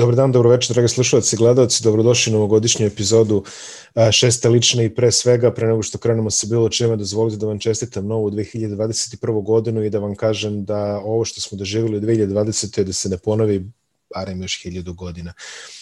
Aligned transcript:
Dobar 0.00 0.14
dan, 0.14 0.32
dobro 0.32 0.50
večer, 0.50 0.74
dragi 0.74 0.88
slušalci 0.88 1.36
i 1.36 1.38
gledalci, 1.38 1.82
dobrodošli 1.82 2.32
u 2.32 2.34
novogodišnju 2.34 2.86
epizodu 2.86 3.44
šeste 4.12 4.48
lične 4.48 4.84
i 4.84 4.94
pre 4.94 5.12
svega, 5.12 5.52
pre 5.52 5.66
nego 5.66 5.82
što 5.82 5.98
krenemo 5.98 6.30
sa 6.30 6.46
bilo 6.50 6.68
čime, 6.68 6.96
dozvolite 6.96 7.36
da 7.36 7.46
vam 7.46 7.58
čestitam 7.58 8.06
novu 8.06 8.30
2021. 8.30 9.44
godinu 9.44 9.84
i 9.84 9.90
da 9.90 9.98
vam 9.98 10.14
kažem 10.14 10.64
da 10.64 11.00
ovo 11.04 11.24
što 11.24 11.40
smo 11.40 11.58
doživjeli 11.58 11.96
u 11.96 12.00
2020. 12.00 12.82
da 12.82 12.92
se 12.92 13.08
ne 13.08 13.18
ponovi 13.18 13.70
barem 14.14 14.42
još 14.42 14.62
hiljadu 14.62 14.94
godina. 14.94 15.32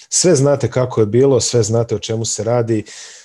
Sve 0.08 0.34
znate 0.34 0.70
kako 0.70 1.00
je 1.00 1.06
bilo, 1.06 1.40
sve 1.40 1.62
znate 1.62 1.94
o 1.94 1.98
čemu 1.98 2.24
se 2.24 2.44
radi, 2.44 2.84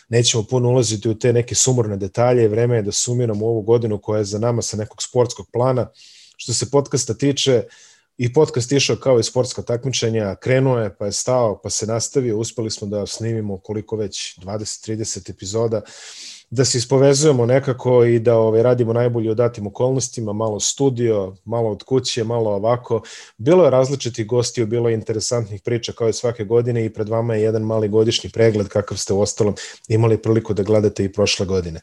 nećemo 0.10 0.44
puno 0.44 0.70
ulaziti 0.70 1.10
u 1.10 1.20
te 1.20 1.34
neke 1.34 1.55
sumorne 1.55 1.98
detalje, 1.98 2.48
vreme 2.48 2.75
je 2.75 2.82
da 2.82 2.91
sumiramo 2.91 3.46
ovu 3.46 3.62
godinu 3.62 3.98
koja 3.98 4.20
je 4.20 4.25
za 4.25 4.39
nama 4.39 4.62
sa 4.62 4.78
nekog 4.78 5.02
sportskog 5.02 5.47
plana. 5.54 5.89
Što 6.38 6.54
se 6.54 6.71
podcasta 6.71 7.14
tiče, 7.14 7.64
uh, 7.66 7.93
i 8.18 8.34
podcast 8.34 8.72
išao 8.72 8.96
kao 8.96 9.20
i 9.20 9.24
sportska 9.24 9.62
takmičenja, 9.62 10.36
krenuo 10.36 10.80
je, 10.80 10.96
pa 10.96 11.06
je 11.06 11.12
stao, 11.12 11.60
pa 11.64 11.70
se 11.70 11.86
nastavio, 11.86 12.38
uspeli 12.38 12.72
smo 12.72 12.88
da 12.88 13.06
snimimo 13.06 13.58
koliko 13.58 13.96
već, 13.96 14.39
20-30 14.39 15.30
epizoda, 15.30 15.82
da 16.50 16.66
se 16.66 16.78
ispovezujemo 16.78 17.46
nekako 17.46 18.06
i 18.06 18.20
da 18.20 18.38
ovaj, 18.38 18.64
radimo 18.64 18.94
najbolje 18.94 19.32
u 19.32 19.36
datim 19.36 19.68
okolnostima, 19.68 20.34
malo 20.34 20.60
studio, 20.60 21.36
malo 21.46 21.72
od 21.72 21.84
kuće, 21.84 22.24
malo 22.24 22.50
ovako. 22.52 23.02
Bilo 23.38 23.64
je 23.64 23.70
različitih 23.70 24.28
gostiju, 24.28 24.68
bilo 24.68 24.89
je 24.89 24.94
interesantnih 24.94 25.61
priča 25.61 25.92
kao 25.92 26.10
i 26.10 26.14
svake 26.14 26.44
godine 26.44 26.86
i 26.86 26.94
pred 26.94 27.10
vama 27.10 27.36
je 27.36 27.42
jedan 27.42 27.61
mali 27.61 27.89
godišnji 27.89 28.30
pregled 28.30 28.68
kakav 28.68 28.98
ste 28.98 29.14
u 29.14 29.22
ostalom 29.22 29.56
imali 29.88 30.18
priliku 30.18 30.54
da 30.54 30.64
gledate 30.64 31.04
i 31.04 31.11
prošle 31.14 31.46
godine. 31.46 31.82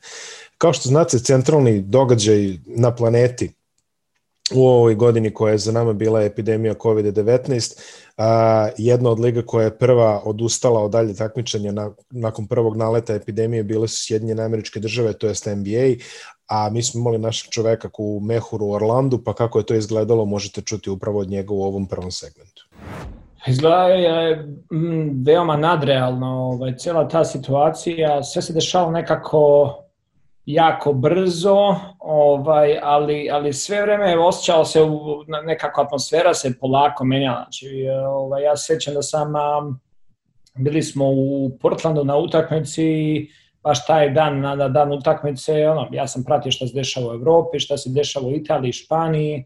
Kao 0.59 0.73
što 0.73 0.89
znate, 0.89 1.19
centralni 1.19 1.81
događaj 1.81 2.59
na 2.67 2.95
planeti 2.95 3.53
u 4.55 4.69
ovoj 4.69 4.95
godini 4.95 5.35
koja 5.35 5.53
je 5.53 5.59
za 5.59 5.73
nama 5.73 5.93
bila 5.93 6.23
epidemija 6.23 6.75
COVID-19, 6.75 7.81
a, 8.17 8.69
jedna 8.79 9.11
od 9.11 9.21
liga 9.21 9.43
koja 9.43 9.65
je 9.65 9.79
prva 9.79 10.23
odustala 10.25 10.81
od 10.81 10.91
dalje 10.91 11.15
takmičenja 11.15 11.73
na, 11.73 11.91
nakon 12.11 12.47
prvog 12.47 12.77
naleta 12.77 13.15
epidemije 13.15 13.63
bile 13.63 13.89
su 13.89 13.97
Sjedinjene 14.05 14.43
američke 14.43 14.81
države, 14.81 15.13
to 15.13 15.27
jest 15.27 15.47
NBA, 15.47 16.05
a 16.47 16.71
mi 16.71 16.83
smo 16.83 17.01
imali 17.01 17.19
našeg 17.19 17.51
čoveka 17.51 17.89
u 17.99 18.21
Mehuru 18.23 18.67
u 18.67 18.73
Orlandu, 18.73 19.25
pa 19.25 19.35
kako 19.35 19.59
je 19.59 19.67
to 19.67 19.75
izgledalo 19.75 20.25
možete 20.25 20.61
čuti 20.61 20.91
upravo 20.91 21.19
od 21.19 21.29
njega 21.29 21.55
u 21.55 21.63
ovom 21.63 21.87
prvom 21.87 22.11
segmentu. 22.11 22.67
Izgleda 23.47 23.85
je 23.85 24.37
mm, 24.73 25.25
veoma 25.27 25.57
nadrealno 25.57 26.27
ovaj, 26.27 26.77
cijela 26.77 27.09
ta 27.09 27.25
situacija, 27.25 28.23
sve 28.23 28.43
se 28.43 28.53
dešava 28.53 28.91
nekako 28.91 29.75
jako 30.47 30.93
brzo, 30.93 31.77
ovaj, 31.99 32.79
ali, 32.83 33.29
ali 33.33 33.53
sve 33.53 33.83
vreme 33.83 34.19
osjećalo 34.19 34.65
se, 34.65 34.83
u, 34.83 35.25
nekako 35.45 35.81
atmosfera 35.81 36.35
se 36.35 36.59
polako 36.61 37.05
menjala. 37.05 37.43
Znači, 37.43 37.69
ovaj, 38.09 38.43
ja 38.43 38.57
se 38.57 38.67
sjećam 38.67 38.95
da 38.95 39.03
sam, 39.03 39.33
bili 40.55 40.83
smo 40.83 41.05
u 41.09 41.51
Portlandu 41.61 42.05
na 42.05 42.17
utakmici, 42.17 43.29
baš 43.63 43.87
taj 43.87 44.11
dan, 44.11 44.41
na, 44.41 44.55
na 44.55 44.69
dan 44.69 44.93
utakmice, 44.93 45.69
ono, 45.69 45.89
ja 45.93 46.07
sam 46.07 46.25
pratio 46.25 46.53
šta 46.53 46.67
se 46.67 46.75
dešava 46.75 47.11
u 47.11 47.15
Evropi, 47.15 47.61
šta 47.61 47.77
se 47.77 47.91
dešava 47.91 48.27
u 48.27 48.33
Italiji, 48.33 48.73
Španiji, 48.73 49.45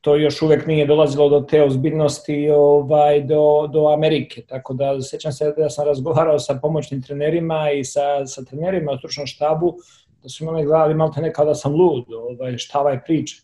to 0.00 0.16
još 0.16 0.42
uvek 0.42 0.66
nije 0.66 0.86
dolazilo 0.86 1.28
do 1.28 1.40
te 1.40 1.62
ozbiljnosti 1.62 2.50
ovaj, 2.50 3.20
do, 3.20 3.70
do 3.72 3.88
Amerike. 3.88 4.42
Tako 4.48 4.74
da 4.74 5.00
sećam 5.00 5.32
se 5.32 5.54
da 5.56 5.70
sam 5.70 5.86
razgovarao 5.86 6.38
sa 6.38 6.58
pomoćnim 6.62 7.02
trenerima 7.02 7.70
i 7.70 7.84
sa, 7.84 8.26
sa 8.26 8.44
trenerima 8.44 8.92
u 8.92 8.98
stručnom 8.98 9.26
štabu 9.26 9.76
da 10.22 10.28
su 10.28 10.44
imali 10.44 10.64
gledali 10.64 10.94
malo 10.94 11.12
te 11.12 11.20
nekao 11.20 11.44
da 11.44 11.54
sam 11.54 11.74
lud, 11.74 12.04
ovaj, 12.12 12.58
šta 12.58 12.80
ovaj 12.80 13.00
priča. 13.04 13.36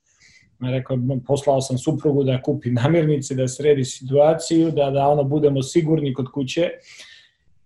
Rekao, 0.60 0.98
poslao 1.26 1.60
sam 1.60 1.78
suprugu 1.78 2.24
da 2.24 2.42
kupi 2.42 2.70
namirnice, 2.70 3.34
da 3.34 3.48
sredi 3.48 3.84
situaciju, 3.84 4.70
da, 4.70 4.90
da 4.90 5.08
ono 5.08 5.24
budemo 5.24 5.62
sigurni 5.62 6.14
kod 6.14 6.26
kuće 6.34 6.70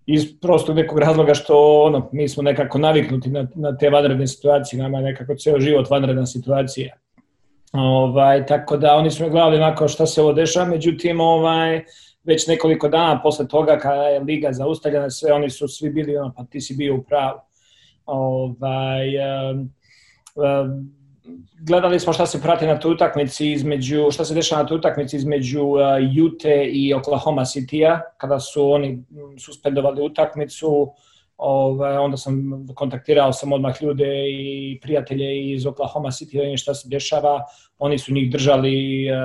iz 0.07 0.41
prostog 0.41 0.77
nekog 0.77 0.99
razloga 0.99 1.34
što 1.34 1.83
ono, 1.83 2.09
mi 2.12 2.29
smo 2.29 2.43
nekako 2.43 2.79
naviknuti 2.79 3.31
na, 3.31 3.47
na 3.55 3.77
te 3.77 3.91
vanredne 3.91 4.27
situacije, 4.27 4.83
nama 4.83 4.99
je 4.99 5.05
nekako 5.05 5.34
ceo 5.34 5.61
život 5.61 5.91
vanredna 5.91 6.27
situacija. 6.27 6.97
Ovaj, 7.73 8.47
tako 8.47 8.77
da 8.77 8.95
oni 8.95 9.11
su 9.11 9.23
me 9.23 9.31
gledali 9.31 9.57
onako 9.57 9.89
šta 9.89 10.07
se 10.07 10.23
ovo 10.23 10.33
dešava, 10.33 10.67
međutim 10.67 11.21
ovaj, 11.21 11.84
već 12.25 12.47
nekoliko 12.47 12.89
dana 12.89 13.21
posle 13.23 13.49
toga 13.49 13.79
kada 13.79 14.03
je 14.03 14.21
liga 14.21 14.53
zaustavljena, 14.53 15.11
sve 15.11 15.33
oni 15.33 15.51
su 15.51 15.69
svi 15.69 15.91
bili 15.91 16.17
ono, 16.17 16.33
pa 16.37 16.45
ti 16.45 16.61
si 16.61 16.75
bio 16.75 16.95
u 16.95 17.03
pravu 17.03 17.39
Ovaj, 18.10 19.06
gledali 21.66 22.00
smo 22.00 22.12
šta 22.12 22.26
se 22.26 22.41
prati 22.43 22.66
na 22.66 22.78
toj 22.78 22.93
utakmici 22.93 23.53
između, 23.53 24.10
šta 24.10 24.25
se 24.25 24.34
dešava 24.34 24.62
na 24.62 24.69
toj 24.69 24.78
utakmici 24.78 25.16
između 25.16 25.65
Jute 26.12 26.65
i 26.72 26.94
Oklahoma 26.94 27.43
City-a, 27.43 28.00
kada 28.19 28.41
su 28.41 28.71
oni 28.71 29.04
suspendovali 29.38 30.03
utakmicu, 30.03 30.93
Ovaj, 31.43 31.97
onda 31.97 32.17
sam 32.17 32.67
kontaktirao 32.75 33.33
sam 33.33 33.53
odmah 33.53 33.83
ljude 33.83 34.31
i 34.31 34.78
prijatelje 34.83 35.53
iz 35.53 35.67
Oklahoma 35.67 36.09
City 36.09 36.51
da 36.51 36.56
šta 36.56 36.75
se 36.75 36.89
dešava. 36.89 37.45
Oni 37.78 37.99
su 37.99 38.15
njih 38.15 38.31
držali 38.31 39.06
uh, 39.11 39.17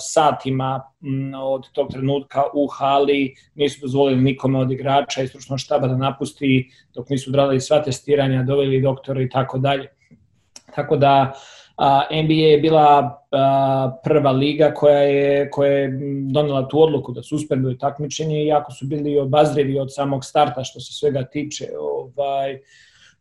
satima 0.00 0.82
m, 1.02 1.34
od 1.34 1.70
tog 1.72 1.92
trenutka 1.92 2.42
u 2.54 2.66
hali, 2.66 3.34
nisu 3.54 3.80
dozvolili 3.80 4.20
nikome 4.20 4.58
od 4.58 4.70
igrača 4.70 5.22
i 5.22 5.28
stručnog 5.28 5.58
štaba 5.58 5.86
da 5.86 5.96
napusti 5.96 6.70
dok 6.94 7.10
nisu 7.10 7.30
odradili 7.30 7.60
sva 7.60 7.82
testiranja, 7.82 8.42
doveli 8.42 8.82
doktora 8.82 9.22
i 9.22 9.28
tako 9.28 9.58
dalje. 9.58 9.88
Tako 10.74 10.96
da 10.96 11.32
NBA 12.10 12.34
je 12.34 12.58
bila 12.58 13.20
prva 14.04 14.30
liga 14.30 14.74
koja 14.74 14.98
je, 14.98 15.50
koja 15.50 15.72
je 15.72 15.98
donela 16.32 16.68
tu 16.68 16.82
odluku 16.82 17.12
da 17.12 17.22
suspenduje 17.22 17.78
takmičenje 17.78 18.42
i 18.42 18.46
jako 18.46 18.72
su 18.72 18.86
bili 18.86 19.18
obazrivi 19.18 19.78
od 19.78 19.94
samog 19.94 20.24
starta 20.24 20.64
što 20.64 20.80
se 20.80 20.92
svega 20.92 21.24
tiče. 21.24 21.68
Ovaj, 21.80 22.58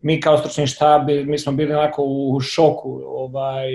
mi 0.01 0.21
kao 0.21 0.37
stručni 0.37 0.67
štab, 0.67 1.09
mi 1.25 1.39
smo 1.39 1.51
bili 1.51 1.73
onako 1.73 2.03
u 2.03 2.39
šoku, 2.39 3.01
ovaj, 3.05 3.65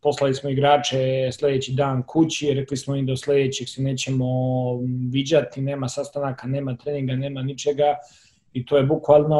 poslali 0.00 0.34
smo 0.34 0.50
igrače 0.50 1.32
sledeći 1.32 1.72
dan 1.72 2.02
kući, 2.02 2.54
rekli 2.54 2.76
smo 2.76 2.96
im 2.96 3.06
do 3.06 3.16
sledećeg 3.16 3.68
se 3.68 3.82
nećemo 3.82 4.26
viđati, 5.12 5.60
nema 5.60 5.88
sastanaka, 5.88 6.46
nema 6.46 6.76
treninga, 6.76 7.16
nema 7.16 7.42
ničega 7.42 7.96
i 8.52 8.66
to 8.66 8.76
je 8.76 8.82
bukvalno 8.82 9.36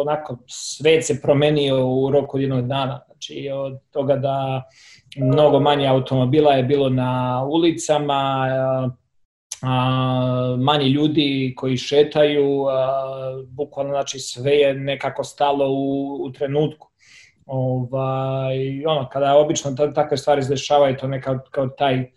onako 0.00 0.38
svet 0.46 1.06
se 1.06 1.20
promenio 1.22 1.88
u 1.88 2.10
roku 2.10 2.38
jednog 2.38 2.66
dana. 2.66 3.00
Znači 3.24 3.50
od 3.52 3.78
toga 3.90 4.16
da 4.16 4.62
mnogo 5.16 5.60
manje 5.60 5.86
automobila 5.86 6.52
je 6.52 6.62
bilo 6.62 6.88
na 6.88 7.44
ulicama, 7.44 8.46
a, 9.62 10.56
manji 10.58 10.88
ljudi 10.88 11.54
koji 11.56 11.76
šetaju, 11.76 12.66
a, 12.68 13.44
bukvalno 13.48 13.92
znači 13.92 14.18
sve 14.18 14.52
je 14.52 14.74
nekako 14.74 15.24
stalo 15.24 15.68
u, 15.70 16.18
u 16.22 16.32
trenutku. 16.32 16.88
Ovaj, 17.46 18.86
ono, 18.86 19.08
kada 19.12 19.36
obično 19.36 19.70
takve 19.94 20.16
stvari 20.16 20.40
izdešavaju, 20.40 20.96
to 20.96 21.08
neka 21.08 21.38
kao 21.50 21.66
taj 21.68 22.10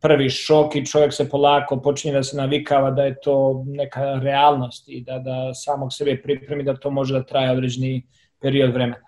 prvi 0.00 0.30
šok 0.30 0.76
i 0.76 0.86
čovjek 0.86 1.12
se 1.12 1.28
polako 1.28 1.80
počinje 1.82 2.14
da 2.14 2.22
se 2.22 2.36
navikava 2.36 2.90
da 2.90 3.04
je 3.04 3.20
to 3.20 3.64
neka 3.66 4.18
realnost 4.22 4.88
i 4.88 5.00
da, 5.00 5.18
da 5.18 5.54
samog 5.54 5.92
sebe 5.92 6.22
pripremi 6.22 6.62
da 6.62 6.76
to 6.76 6.90
može 6.90 7.14
da 7.14 7.24
traje 7.24 7.50
određeni 7.50 8.06
period 8.40 8.72
vremena. 8.72 9.03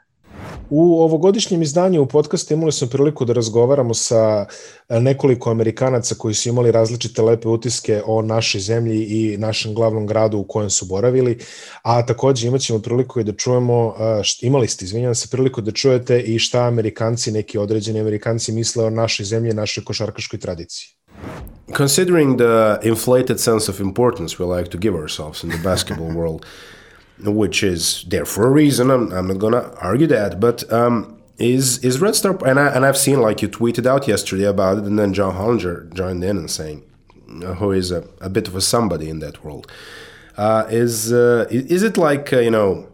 U 0.71 1.03
ovogodišnjem 1.03 1.63
izdanju 1.63 2.03
u 2.03 2.07
podcastu 2.07 2.55
imali 2.55 2.73
smo 2.73 2.89
priliku 2.89 3.25
da 3.25 3.33
razgovaramo 3.33 3.95
sa 3.95 4.47
e, 4.89 5.01
nekoliko 5.01 5.51
Amerikanaca 5.51 6.15
koji 6.19 6.35
su 6.35 6.49
imali 6.49 6.73
različite 6.73 7.23
lepe 7.23 7.49
utiske 7.49 8.03
o 8.07 8.23
našoj 8.23 8.61
zemlji 8.61 9.05
i 9.05 9.37
našem 9.39 9.75
glavnom 9.75 10.07
gradu 10.07 10.39
u 10.39 10.45
kojem 10.45 10.71
su 10.71 10.87
boravili, 10.87 11.39
a 11.83 12.07
takođe 12.07 12.49
imat 12.49 12.61
ćemo 12.61 12.79
priliku 12.79 13.21
i 13.21 13.25
da 13.25 13.33
čujemo, 13.33 13.95
e, 13.99 14.23
imali 14.41 14.69
ste, 14.69 14.85
izvinjam 14.85 15.15
se, 15.15 15.29
priliku 15.31 15.61
da 15.61 15.73
čujete 15.73 16.21
i 16.21 16.39
šta 16.39 16.61
Amerikanci, 16.61 17.33
neki 17.33 17.59
određeni 17.59 18.01
Amerikanci 18.01 18.53
misle 18.53 18.85
o 18.85 18.91
našoj 18.91 19.27
zemlji 19.27 19.51
i 19.51 19.55
našoj 19.55 19.85
košarkaškoj 19.85 20.39
tradiciji. 20.39 20.89
Considering 21.77 22.39
the 22.39 22.89
inflated 22.89 23.41
sense 23.41 23.71
of 23.71 23.81
importance 23.81 24.37
we 24.39 24.57
like 24.59 24.71
to 24.71 24.79
give 24.79 24.97
ourselves 24.97 25.43
in 25.43 25.51
the 25.51 25.59
basketball 25.65 26.11
world, 26.15 26.47
which 27.19 27.63
is 27.63 28.05
there 28.09 28.25
for 28.25 28.47
a 28.47 28.51
reason. 28.51 28.91
I'm, 28.91 29.13
I'm 29.13 29.29
not 29.29 29.39
gonna 29.39 29.73
argue 29.81 30.07
that, 30.09 30.41
but 30.41 30.71
um, 30.73 31.21
is 31.39 31.79
is 31.85 32.01
Red 32.01 32.15
Star 32.15 32.39
and 32.47 32.59
I 32.59 32.69
and 32.69 32.85
I've 32.85 32.97
seen 32.97 33.21
like 33.21 33.43
you 33.43 33.49
tweeted 33.49 33.87
out 33.87 34.09
yesterday 34.09 34.45
about 34.45 34.79
it, 34.79 34.85
and 34.85 34.99
then 34.99 35.13
John 35.13 35.35
Hollinger 35.35 35.93
joined 35.93 36.25
in 36.25 36.37
and 36.37 36.51
saying, 36.51 36.83
uh, 37.43 37.55
who 37.55 37.73
is 37.73 37.91
a, 37.91 38.07
a 38.21 38.31
bit 38.31 38.49
of 38.49 38.57
a 38.57 38.61
somebody 38.61 39.09
in 39.09 39.19
that 39.21 39.45
world, 39.45 39.71
uh, 40.37 40.67
is 40.71 41.13
uh, 41.13 41.47
is 41.51 41.83
it 41.83 41.97
like 41.97 42.33
uh, 42.33 42.39
you 42.39 42.51
know 42.51 42.89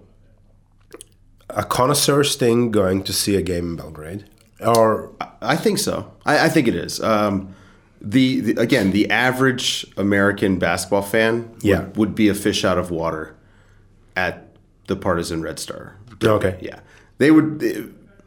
a 1.50 1.64
connoisseur's 1.64 2.36
thing 2.36 2.70
going 2.70 3.02
to 3.04 3.12
see 3.12 3.36
a 3.36 3.42
game 3.42 3.70
in 3.70 3.76
Belgrade? 3.76 4.24
Or 4.60 5.10
I 5.40 5.56
think 5.56 5.78
so. 5.78 6.12
I, 6.24 6.46
I 6.46 6.48
think 6.48 6.68
it 6.68 6.76
is. 6.76 7.02
Um, 7.02 7.54
the, 8.00 8.40
the, 8.40 8.60
again, 8.60 8.92
the 8.92 9.10
average 9.10 9.86
American 9.96 10.58
basketball 10.58 11.02
fan 11.02 11.52
would, 11.64 11.96
would 11.96 12.14
be 12.14 12.28
a 12.28 12.34
fish 12.34 12.64
out 12.64 12.78
of 12.78 12.90
water 12.90 13.34
at 14.16 14.48
the 14.86 14.96
partisan 14.96 15.42
Red 15.42 15.58
Star. 15.58 15.96
Okay. 16.22 16.58
Yeah. 16.60 16.80
They 17.18 17.30
would 17.30 17.62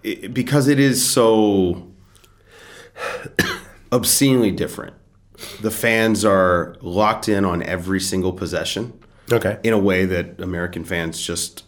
it, 0.03 0.33
because 0.33 0.67
it 0.67 0.79
is 0.79 1.07
so 1.07 1.91
obscenely 3.91 4.51
different 4.51 4.93
the 5.61 5.71
fans 5.71 6.23
are 6.23 6.75
locked 6.81 7.27
in 7.27 7.43
on 7.43 7.61
every 7.63 7.99
single 7.99 8.31
possession 8.33 8.93
Okay. 9.31 9.57
in 9.63 9.73
a 9.73 9.77
way 9.77 10.05
that 10.05 10.39
American 10.39 10.83
fans 10.85 11.19
just 11.21 11.63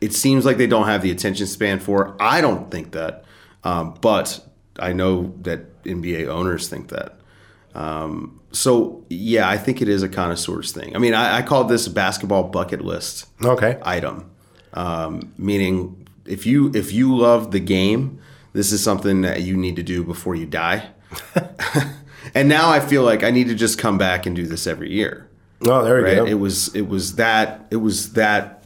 it 0.00 0.12
seems 0.14 0.44
like 0.46 0.56
they 0.58 0.66
don't 0.68 0.86
have 0.86 1.02
the 1.02 1.10
attention 1.10 1.46
span 1.48 1.80
for. 1.80 2.16
I 2.20 2.40
don't 2.40 2.70
think 2.70 2.92
that, 2.92 3.24
um, 3.64 3.98
but 4.00 4.40
I 4.78 4.92
know 4.92 5.34
that 5.42 5.82
NBA 5.82 6.28
owners 6.28 6.68
think 6.68 6.90
that. 6.90 7.17
Um, 7.78 8.40
so 8.50 9.04
yeah, 9.08 9.48
I 9.48 9.56
think 9.56 9.80
it 9.80 9.88
is 9.88 10.02
a 10.02 10.08
connoisseur's 10.08 10.72
thing. 10.72 10.96
I 10.96 10.98
mean, 10.98 11.14
I, 11.14 11.38
I 11.38 11.42
call 11.42 11.64
this 11.64 11.86
a 11.86 11.90
basketball 11.90 12.44
bucket 12.44 12.80
list 12.84 13.26
Okay. 13.44 13.78
item, 13.82 14.30
um, 14.74 15.32
meaning 15.38 16.08
if 16.26 16.44
you 16.46 16.72
if 16.74 16.92
you 16.92 17.16
love 17.16 17.50
the 17.52 17.60
game, 17.60 18.18
this 18.54 18.72
is 18.72 18.82
something 18.82 19.20
that 19.22 19.42
you 19.42 19.56
need 19.56 19.76
to 19.76 19.82
do 19.82 20.02
before 20.02 20.34
you 20.34 20.46
die. 20.46 20.88
and 22.34 22.48
now 22.48 22.70
I 22.70 22.80
feel 22.80 23.02
like 23.04 23.22
I 23.22 23.30
need 23.30 23.48
to 23.48 23.54
just 23.54 23.78
come 23.78 23.96
back 23.98 24.26
and 24.26 24.34
do 24.34 24.46
this 24.46 24.66
every 24.66 24.90
year. 24.92 25.28
Oh, 25.62 25.84
there 25.84 25.98
you 26.00 26.04
Right? 26.04 26.16
go. 26.16 26.26
It 26.26 26.34
was 26.40 26.74
it 26.74 26.88
was 26.88 27.14
that 27.16 27.66
it 27.70 27.76
was 27.76 28.12
that 28.14 28.57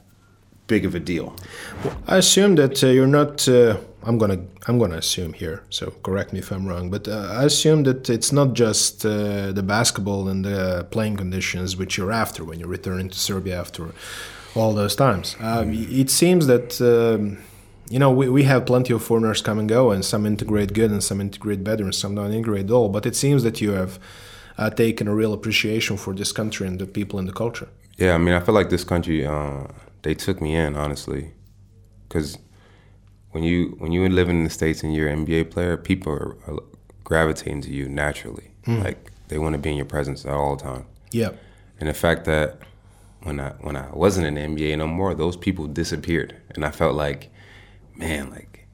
big 0.75 0.85
of 0.89 0.95
a 0.95 1.03
deal. 1.13 1.27
I 2.15 2.17
assume 2.25 2.53
that 2.63 2.75
uh, 2.83 2.89
you're 2.97 3.15
not. 3.21 3.49
Uh, 3.49 3.77
I'm 4.09 4.17
gonna. 4.23 4.41
I'm 4.67 4.79
gonna 4.83 5.01
assume 5.05 5.33
here. 5.45 5.59
So 5.71 5.85
correct 6.07 6.33
me 6.33 6.39
if 6.45 6.49
I'm 6.55 6.65
wrong. 6.71 6.91
But 6.95 7.05
uh, 7.09 7.41
I 7.41 7.45
assume 7.53 7.81
that 7.89 8.09
it's 8.17 8.33
not 8.33 8.49
just 8.65 9.05
uh, 9.05 9.53
the 9.59 9.65
basketball 9.77 10.23
and 10.33 10.45
the 10.45 10.87
playing 10.95 11.17
conditions 11.25 11.77
which 11.81 11.93
you're 11.99 12.15
after 12.25 12.41
when 12.49 12.57
you're 12.59 12.75
returning 12.79 13.09
to 13.15 13.19
Serbia 13.29 13.57
after 13.65 13.83
all 14.55 14.73
those 14.83 14.97
times. 14.97 15.37
Um, 15.41 15.67
it 16.03 16.11
seems 16.11 16.47
that. 16.53 16.69
Um, 16.81 17.39
you 17.95 17.99
know, 17.99 18.13
we, 18.21 18.27
we 18.39 18.45
have 18.45 18.65
plenty 18.65 18.95
of 18.95 19.03
foreigners 19.03 19.43
come 19.43 19.59
and 19.63 19.69
go, 19.69 19.91
and 19.95 20.03
some 20.03 20.25
integrate 20.25 20.73
good 20.73 20.91
and 20.91 21.03
some 21.05 21.21
integrate 21.21 21.63
better, 21.63 21.85
and 21.85 21.95
some 21.95 22.15
don't 22.15 22.33
integrate 22.33 22.67
at 22.71 22.71
all. 22.71 22.89
But 22.89 23.05
it 23.05 23.15
seems 23.15 23.43
that 23.43 23.61
you 23.61 23.73
have 23.73 23.99
uh, 24.57 24.71
taken 24.71 25.09
a 25.09 25.15
real 25.15 25.33
appreciation 25.33 25.97
for 25.99 26.15
this 26.15 26.33
country 26.33 26.67
and 26.67 26.79
the 26.79 26.87
people 26.87 27.19
and 27.19 27.29
the 27.29 27.37
culture. 27.45 27.69
Yeah, 27.99 28.15
I 28.15 28.19
mean, 28.19 28.35
I 28.35 28.41
feel 28.41 28.55
like 28.55 28.71
this 28.71 28.85
country, 28.85 29.27
uh, 29.27 29.67
they 30.03 30.15
took 30.15 30.41
me 30.41 30.55
in 30.55 30.77
honestly, 30.77 31.33
because 32.09 32.39
when 33.31 33.45
you 33.45 33.77
when 33.79 33.93
you 33.93 34.09
live 34.09 34.29
in 34.29 34.45
the 34.45 34.51
states 34.51 34.83
and 34.83 34.95
you're 34.95 35.09
an 35.09 35.27
NBA 35.27 35.51
player, 35.51 35.77
people 35.77 36.13
are, 36.13 36.37
are 36.47 36.59
gravitating 37.05 37.63
to 37.63 37.73
you 37.73 37.89
naturally. 37.89 38.51
Mm. 38.67 38.85
Like 38.85 39.11
they 39.29 39.39
want 39.39 39.55
to 39.55 39.59
be 39.59 39.71
in 39.71 39.77
your 39.77 39.87
presence 39.87 40.25
at 40.25 40.33
all 40.33 40.57
time. 40.57 40.87
Yeah. 41.11 41.31
And 41.81 41.89
the 41.89 41.95
fact 41.95 42.25
that 42.27 42.59
when 43.23 43.41
I 43.41 43.51
when 43.61 43.77
I 43.77 43.89
wasn't 43.93 44.27
in 44.27 44.35
the 44.35 44.41
NBA 44.41 44.79
no 44.79 44.87
more, 44.87 45.15
those 45.15 45.37
people 45.37 45.67
disappeared, 45.67 46.37
and 46.51 46.65
I 46.65 46.71
felt 46.71 46.95
like, 46.95 47.31
man, 47.97 48.31
like 48.31 48.67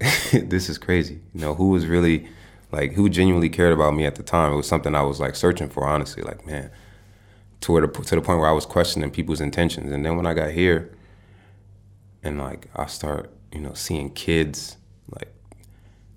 this 0.32 0.68
is 0.68 0.78
crazy. 0.78 1.20
You 1.34 1.40
know, 1.40 1.54
who 1.54 1.70
was 1.70 1.86
really 1.86 2.28
like 2.70 2.92
who 2.92 3.08
genuinely 3.08 3.48
cared 3.48 3.72
about 3.72 3.94
me 3.94 4.04
at 4.04 4.14
the 4.14 4.22
time? 4.22 4.52
It 4.52 4.56
was 4.56 4.68
something 4.68 4.94
I 4.94 5.02
was 5.02 5.20
like 5.20 5.34
searching 5.34 5.68
for, 5.68 5.84
honestly. 5.84 6.22
Like, 6.22 6.46
man, 6.46 6.70
to 7.60 7.80
the, 7.80 7.88
to 7.88 8.14
the 8.16 8.22
point 8.22 8.38
where 8.38 8.48
I 8.48 8.52
was 8.52 8.66
questioning 8.66 9.10
people's 9.10 9.40
intentions. 9.40 9.92
And 9.92 10.04
then 10.04 10.16
when 10.16 10.26
I 10.26 10.34
got 10.34 10.50
here, 10.50 10.92
and 12.22 12.38
like 12.38 12.68
I 12.76 12.86
start, 12.86 13.30
you 13.52 13.60
know, 13.60 13.74
seeing 13.74 14.10
kids 14.10 14.76
like 15.10 15.32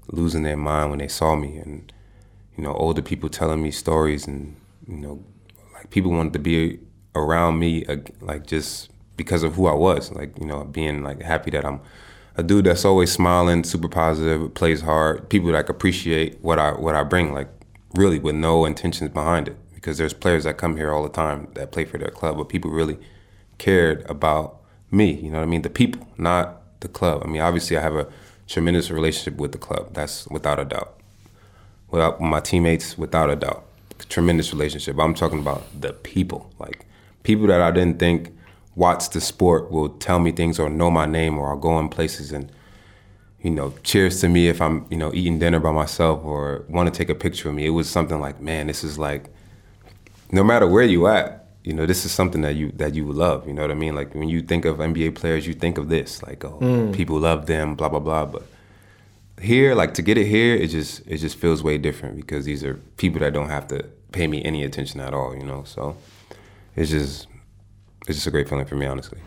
losing 0.08 0.44
their 0.44 0.58
mind 0.58 0.90
when 0.90 1.00
they 1.00 1.08
saw 1.08 1.36
me, 1.36 1.58
and 1.58 1.92
you 2.58 2.64
know, 2.64 2.74
older 2.74 3.02
people 3.02 3.30
telling 3.30 3.62
me 3.62 3.72
stories, 3.72 4.28
and 4.28 4.56
you 4.88 4.98
know, 4.98 5.24
like 5.74 5.90
people 5.90 6.12
wanted 6.12 6.34
to 6.34 6.40
be 6.40 6.80
around 7.16 7.60
me, 7.60 7.86
like 8.20 8.46
just 8.48 8.90
because 9.18 9.44
of 9.44 9.56
who 9.56 9.68
I 9.68 9.74
was, 9.74 10.12
like 10.12 10.38
you 10.40 10.46
know, 10.46 10.64
being 10.64 11.04
like 11.04 11.22
happy 11.22 11.52
that 11.52 11.66
I'm 11.66 11.82
a 12.36 12.44
dude 12.44 12.66
that's 12.66 12.86
always 12.86 13.12
smiling, 13.12 13.64
super 13.64 13.90
positive, 13.90 14.54
plays 14.54 14.82
hard. 14.82 15.30
People 15.30 15.52
like 15.52 15.70
appreciate 15.70 16.40
what 16.42 16.60
I 16.60 16.72
what 16.72 16.96
I 16.96 17.04
bring, 17.04 17.34
like 17.34 17.50
really 17.96 18.20
with 18.20 18.36
no 18.36 18.66
intentions 18.66 19.12
behind 19.12 19.48
it. 19.50 19.58
Because 19.82 19.98
there's 19.98 20.14
players 20.14 20.44
that 20.44 20.58
come 20.58 20.78
here 20.78 20.94
all 20.94 21.02
the 21.04 21.10
time 21.10 21.48
that 21.56 21.72
play 21.72 21.86
for 21.86 21.98
their 21.98 22.12
club, 22.12 22.38
but 22.38 22.50
people 22.50 22.70
really 22.70 23.00
cared 23.58 24.08
about 24.10 24.62
me. 24.92 25.12
You 25.12 25.32
know 25.32 25.40
what 25.40 25.44
I 25.44 25.48
mean? 25.48 25.64
The 25.64 25.72
people, 25.72 26.08
not 26.18 26.62
the 26.82 26.88
club. 26.88 27.24
I 27.26 27.28
mean, 27.28 27.42
obviously, 27.42 27.78
I 27.78 27.82
have 27.82 27.96
a 27.96 28.08
tremendous 28.48 28.92
relationship 28.92 29.40
with 29.40 29.54
the 29.54 29.58
club. 29.58 29.94
That's 29.94 30.28
without 30.28 30.60
a 30.60 30.66
doubt. 30.66 30.94
Without 31.90 32.22
my 32.22 32.40
teammates, 32.40 32.98
without 32.98 33.30
a 33.30 33.36
doubt, 33.36 33.66
tremendous 34.08 34.54
relationship. 34.54 35.00
I'm 35.00 35.16
talking 35.16 35.40
about 35.40 35.64
the 35.82 35.94
people, 35.94 36.52
like 36.60 36.86
people 37.24 37.48
that 37.48 37.62
I 37.62 37.72
didn't 37.72 38.00
think 38.00 38.32
watch 38.76 39.10
the 39.10 39.22
sport 39.22 39.72
will 39.72 39.90
tell 39.90 40.20
me 40.20 40.32
things 40.32 40.60
or 40.60 40.70
know 40.70 40.90
my 40.90 41.06
name 41.06 41.38
or 41.38 41.50
I'll 41.50 41.58
go 41.58 41.78
in 41.80 41.90
places 41.90 42.32
and 42.32 42.52
you 43.42 43.50
know 43.52 43.74
cheers 43.84 44.22
to 44.22 44.30
me 44.30 44.48
if 44.48 44.62
I'm 44.62 44.86
you 44.90 44.98
know 44.98 45.14
eating 45.14 45.40
dinner 45.40 45.60
by 45.60 45.72
myself 45.72 46.24
or 46.24 46.64
want 46.70 46.92
to 46.92 46.98
take 46.98 47.10
a 47.10 47.16
picture 47.16 47.50
of 47.50 47.56
me. 47.56 47.66
It 47.66 47.72
was 47.72 47.90
something 47.90 48.20
like, 48.20 48.40
man, 48.40 48.68
this 48.68 48.84
is 48.84 48.98
like 48.98 49.30
no 50.32 50.44
matter 50.44 50.68
where 50.68 50.84
you 50.84 51.08
at, 51.08 51.42
you 51.64 51.74
know, 51.74 51.86
this 51.86 52.06
is 52.06 52.12
something 52.12 52.42
that 52.42 52.56
you 52.56 52.72
that 52.78 52.96
you 52.96 53.12
love. 53.12 53.48
You 53.48 53.54
know 53.54 53.62
what 53.62 53.72
I 53.72 53.76
mean? 53.76 53.96
Like 53.96 54.16
when 54.16 54.30
you 54.30 54.42
think 54.42 54.66
of 54.66 54.78
NBA 54.78 55.16
players, 55.16 55.46
you 55.46 55.54
think 55.54 55.78
of 55.78 55.90
this, 55.90 56.24
like 56.24 56.44
oh, 56.44 56.92
people 56.94 57.20
love 57.20 57.46
them, 57.46 57.76
blah 57.76 57.90
blah 57.90 58.00
blah. 58.00 58.26
But 58.26 58.44
here, 59.42 59.76
like 59.76 59.94
to 59.96 60.02
get 60.02 60.18
it 60.18 60.26
here, 60.26 60.56
it 60.56 60.68
just 60.68 61.02
it 61.08 61.18
just 61.18 61.38
feels 61.38 61.62
way 61.64 61.78
different 61.78 62.16
because 62.16 62.46
these 62.46 62.64
are 62.64 62.76
people 62.98 63.20
that 63.20 63.34
don't 63.34 63.50
have 63.50 63.68
to 63.68 63.84
pay 64.12 64.28
me 64.28 64.44
any 64.44 64.64
attention 64.64 65.00
at 65.02 65.14
all. 65.14 65.36
You 65.36 65.46
know, 65.46 65.64
so 65.64 65.96
it's 66.76 66.90
just 66.90 67.28
it's 68.08 68.18
just 68.18 68.28
a 68.28 68.32
great 68.32 68.50
feeling 68.50 68.66
for 68.66 68.76
me, 68.76 68.88
honestly. 68.88 69.20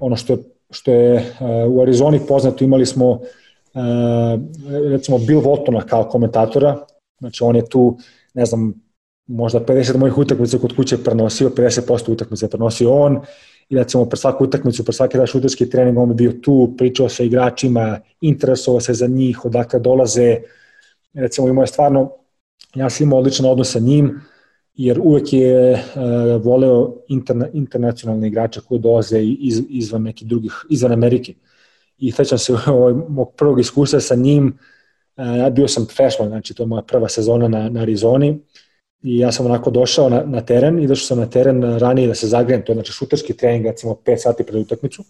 ono 0.00 0.16
što 0.16 0.38
što 0.70 0.92
je 0.92 1.14
uh, 1.40 1.72
u 1.72 1.82
Arizoni 1.82 2.20
poznato, 2.28 2.64
imali 2.64 2.86
smo 2.86 3.10
uh, 3.10 3.20
recimo 4.90 5.18
Bill 5.18 5.40
Waltona 5.40 5.84
kao 5.86 6.04
komentatora, 6.04 6.78
znači 7.18 7.44
on 7.44 7.56
je 7.56 7.68
tu, 7.68 7.98
ne 8.34 8.46
znam, 8.46 8.74
možda 9.30 9.60
50 9.60 9.96
mojih 9.96 10.18
utakmica 10.18 10.58
kod 10.58 10.76
kuće 10.76 10.98
prenosio, 11.04 11.50
50% 11.50 12.12
utakmica 12.12 12.46
je 12.46 12.50
prenosio 12.50 12.92
on. 12.92 13.20
I 13.68 13.76
recimo 13.76 14.04
pre 14.04 14.16
svaku 14.16 14.44
utakmicu, 14.44 14.84
pre 14.84 14.92
svaki 14.92 15.18
daš 15.18 15.30
šuterski 15.30 15.70
trening, 15.70 15.98
on 15.98 16.08
bi 16.08 16.14
bio 16.14 16.32
tu, 16.42 16.74
pričao 16.78 17.08
sa 17.08 17.22
igračima, 17.22 18.00
interesovao 18.20 18.80
se 18.80 18.94
za 18.94 19.06
njih, 19.06 19.44
odakle 19.44 19.80
dolaze, 19.80 20.36
recimo 21.14 21.48
imao 21.48 21.62
je 21.62 21.66
stvarno, 21.66 22.10
ja 22.74 22.90
sam 22.90 23.06
imao 23.06 23.18
odličan 23.18 23.46
odnos 23.46 23.72
sa 23.72 23.78
njim, 23.78 24.20
jer 24.74 25.00
uvek 25.02 25.32
je 25.32 25.72
uh, 25.72 26.42
voleo 26.44 26.96
interna, 27.08 27.48
internacionalne 27.52 28.28
igrače 28.28 28.60
koji 28.60 28.80
dolaze 28.80 29.22
iz, 29.22 29.62
izvan 29.68 30.02
nekih 30.02 30.28
drugih, 30.28 30.52
izvan 30.70 30.92
Amerike. 30.92 31.34
I 31.98 32.12
sećam 32.12 32.38
se 32.38 32.54
ovaj, 32.66 32.94
mog 33.08 33.32
prvog 33.36 33.60
iskustva 33.60 34.00
sa 34.00 34.14
njim, 34.14 34.58
uh, 35.16 35.24
ja 35.38 35.50
bio 35.50 35.68
sam 35.68 35.86
freshman, 35.96 36.28
znači 36.28 36.54
to 36.54 36.62
je 36.62 36.66
moja 36.66 36.82
prva 36.82 37.08
sezona 37.08 37.48
na, 37.48 37.68
na 37.68 37.80
Arizoni, 37.80 38.40
i 39.02 39.18
ja 39.18 39.32
sam 39.32 39.46
onako 39.46 39.70
došao 39.70 40.08
na, 40.08 40.22
na 40.26 40.40
teren 40.40 40.78
i 40.78 40.86
došao 40.86 41.06
sam 41.06 41.18
na 41.18 41.26
teren 41.26 41.78
ranije 41.78 42.08
da 42.08 42.14
se 42.14 42.26
zagrejem, 42.26 42.62
to 42.62 42.72
je 42.72 42.74
znači 42.74 42.92
šuterski 42.92 43.36
trening, 43.36 43.66
recimo 43.66 43.92
5 44.06 44.16
sati 44.16 44.44
pred 44.44 44.62
utakmicu. 44.62 45.04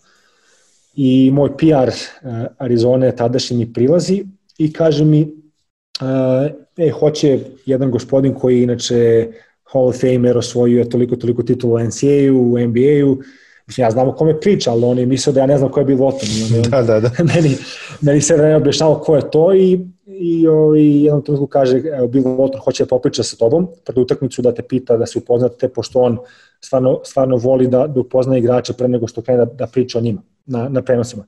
I 0.95 1.31
moj 1.33 1.57
PR 1.57 1.89
uh, 1.89 2.47
Arizone 2.59 3.17
tadašnji 3.17 3.57
mi 3.57 3.73
prilazi 3.73 4.25
i 4.59 4.73
kaže 4.73 5.05
mi, 5.05 5.23
uh, 5.23 6.51
e, 6.77 6.91
hoće 6.91 7.39
jedan 7.67 7.91
gospodin 7.91 8.35
koji 8.35 8.63
inače 8.63 9.29
Hall 9.65 9.89
of 9.89 10.01
Famer, 10.01 10.39
osvojio 10.39 10.79
je 10.79 10.91
toliko, 10.91 11.17
toliko 11.17 11.43
titula 11.43 11.83
u 11.83 11.85
NCAA-u, 11.85 12.53
u 12.53 12.59
NBA-u, 12.59 13.19
Mislim, 13.71 13.85
ja 13.85 13.91
znam 13.91 14.09
o 14.09 14.13
kome 14.13 14.41
priča, 14.41 14.71
ali 14.71 14.85
on 14.85 14.99
je 14.99 15.07
mislio 15.07 15.33
da 15.33 15.41
ja 15.41 15.47
ne 15.47 15.59
znam 15.59 15.71
ko 15.71 15.81
je 15.81 15.87
bio 15.87 15.97
Walton. 15.97 16.69
Da, 16.71 16.83
da, 16.83 17.01
da. 17.01 17.11
meni, 17.35 17.57
meni 18.01 18.21
sve 18.21 18.37
vreme 18.37 18.57
objašnjavao 18.57 18.99
ko 18.99 19.17
je 19.17 19.31
to 19.31 19.55
i, 19.55 19.81
i 20.21 20.47
ovaj, 20.47 21.05
jednom 21.05 21.23
trenutku 21.23 21.47
kaže, 21.47 21.83
evo, 21.93 22.09
Bill 22.09 22.25
Walton 22.25 22.59
hoće 22.65 22.85
da 22.85 22.89
popriča 22.89 23.23
sa 23.23 23.37
tobom 23.37 23.69
pred 23.85 23.99
utakmicu, 23.99 24.43
da 24.43 24.53
te 24.55 24.63
pita, 24.63 24.97
da 24.97 25.07
se 25.07 25.19
upoznate, 25.19 25.69
pošto 25.69 26.01
on 26.01 26.19
stvarno, 26.61 27.01
stvarno 27.05 27.37
voli 27.37 27.69
da, 27.69 27.87
da 27.87 28.01
upozna 28.01 28.39
igrače 28.39 28.73
pre 28.73 28.89
nego 28.89 29.09
što 29.09 29.23
krene 29.23 29.45
da, 29.45 29.53
da 29.53 29.67
priča 29.67 29.99
o 29.99 30.01
njima 30.01 30.23
na, 30.47 30.69
na 30.69 30.83
prenosima. 30.83 31.25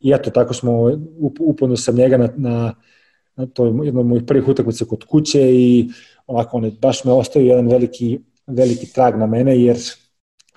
I 0.00 0.12
eto, 0.12 0.30
tako 0.30 0.54
smo 0.54 0.90
up, 1.18 1.36
upoznao 1.40 1.76
sam 1.76 1.94
njega 1.94 2.16
na, 2.16 2.28
na, 2.36 2.74
na 3.36 3.46
to 3.46 3.66
je 3.66 3.72
jedna 3.84 4.00
od 4.00 4.06
mojih 4.06 4.24
prvih 4.26 4.48
utakmica 4.48 4.84
kod 4.84 5.04
kuće 5.04 5.54
i 5.54 5.88
onako 6.26 6.56
on 6.56 6.64
je 6.64 6.70
baš 6.80 7.04
me 7.04 7.12
ostavio 7.12 7.50
jedan 7.50 7.68
veliki, 7.68 8.20
veliki 8.46 8.92
trag 8.92 9.18
na 9.18 9.26
mene, 9.26 9.60
jer 9.62 9.76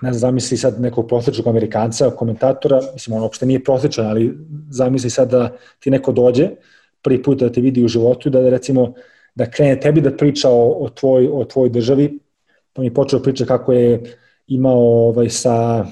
ne 0.02 0.12
znam, 0.12 0.18
zamisli 0.18 0.56
sad 0.56 0.80
nekog 0.80 1.08
prosječnog 1.08 1.46
Amerikanca, 1.46 2.10
komentatora, 2.10 2.80
mislim, 2.92 3.16
on 3.16 3.22
uopšte 3.22 3.46
nije 3.46 3.64
prosječan, 3.64 4.06
ali 4.06 4.38
zamisli 4.70 5.10
sad 5.10 5.30
da 5.30 5.56
ti 5.80 5.90
neko 5.90 6.12
dođe, 6.12 6.50
prvi 7.02 7.22
put 7.22 7.38
da 7.38 7.52
te 7.52 7.60
vidi 7.60 7.84
u 7.84 7.88
životu, 7.88 8.28
i 8.28 8.32
da 8.32 8.48
recimo, 8.50 8.92
da 9.34 9.50
krene 9.50 9.80
tebi 9.80 10.00
da 10.00 10.16
priča 10.16 10.48
o, 10.50 10.84
o, 10.84 10.88
tvoj, 10.88 11.28
o 11.32 11.44
tvoj 11.44 11.68
državi, 11.68 12.18
pa 12.72 12.82
mi 12.82 12.86
je 12.86 12.94
počeo 12.94 13.22
priča 13.22 13.44
kako 13.44 13.72
je 13.72 14.02
imao 14.46 15.08
ovaj, 15.08 15.28
sa, 15.30 15.86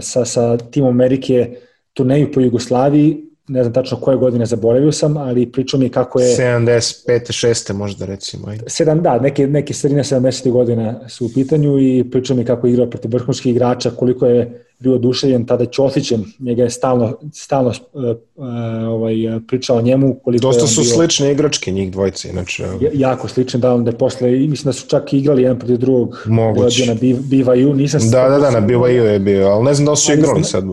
sa, 0.00 0.24
sa 0.24 0.56
timom 0.56 0.90
Amerike 0.90 1.56
turneju 1.92 2.32
po 2.32 2.40
Jugoslaviji, 2.40 3.24
ne 3.48 3.62
znam 3.62 3.72
tačno 3.72 4.00
koje 4.00 4.16
godine 4.16 4.46
zaboravio 4.46 4.92
sam, 4.92 5.16
ali 5.16 5.52
pričao 5.52 5.80
mi 5.80 5.88
kako 5.88 6.20
je... 6.20 6.36
75. 6.36 7.02
6. 7.08 7.72
možda 7.72 8.06
recimo. 8.06 8.48
Ajde. 8.48 8.64
Sedam, 8.66 9.02
da, 9.02 9.18
neke, 9.18 9.46
neke 9.46 9.74
sredine 9.74 10.02
70. 10.02 10.50
godina 10.50 11.08
su 11.08 11.26
u 11.26 11.30
pitanju 11.34 11.78
i 11.78 12.04
pričao 12.10 12.36
mi 12.36 12.44
kako 12.44 12.66
je 12.66 12.72
igrao 12.72 12.90
protiv 12.90 13.10
vrhunskih 13.12 13.52
igrača, 13.52 13.90
koliko 13.90 14.26
je 14.26 14.64
bio 14.84 14.94
oduševljen 14.94 15.46
tada 15.46 15.66
Ćosićem, 15.66 16.24
njega 16.38 16.62
je 16.62 16.70
stalno, 16.70 17.18
stalno 17.32 17.70
uh, 17.92 18.04
uh, 18.04 18.46
ovaj, 18.88 19.14
pričao 19.48 19.76
o 19.76 19.82
njemu. 19.82 20.14
Koliko 20.24 20.42
Dosta 20.42 20.66
su 20.66 20.82
bio, 20.82 20.90
slične 20.90 21.32
igračke 21.32 21.70
njih 21.70 21.92
dvojce, 21.92 22.28
inače. 22.28 22.64
Jako 22.92 23.28
slične, 23.28 23.60
da, 23.60 23.74
onda 23.74 23.90
je 23.90 23.98
posle, 23.98 24.30
mislim 24.30 24.64
da 24.64 24.72
su 24.72 24.86
čak 24.86 25.12
igrali 25.12 25.42
jedan 25.42 25.58
protiv 25.58 25.76
drugog. 25.76 26.24
Moguće. 26.26 26.86
Na 26.86 26.94
BYU, 26.94 27.74
nisam 27.74 28.00
Da, 28.10 28.28
da, 28.28 28.38
da, 28.38 28.50
na 28.50 28.66
BYU 28.66 29.04
je 29.04 29.18
bio, 29.18 29.48
ali 29.48 29.64
ne 29.64 29.74
znam 29.74 29.86
da 29.86 29.96
su 29.96 30.12
igrali 30.12 30.44
sad. 30.44 30.64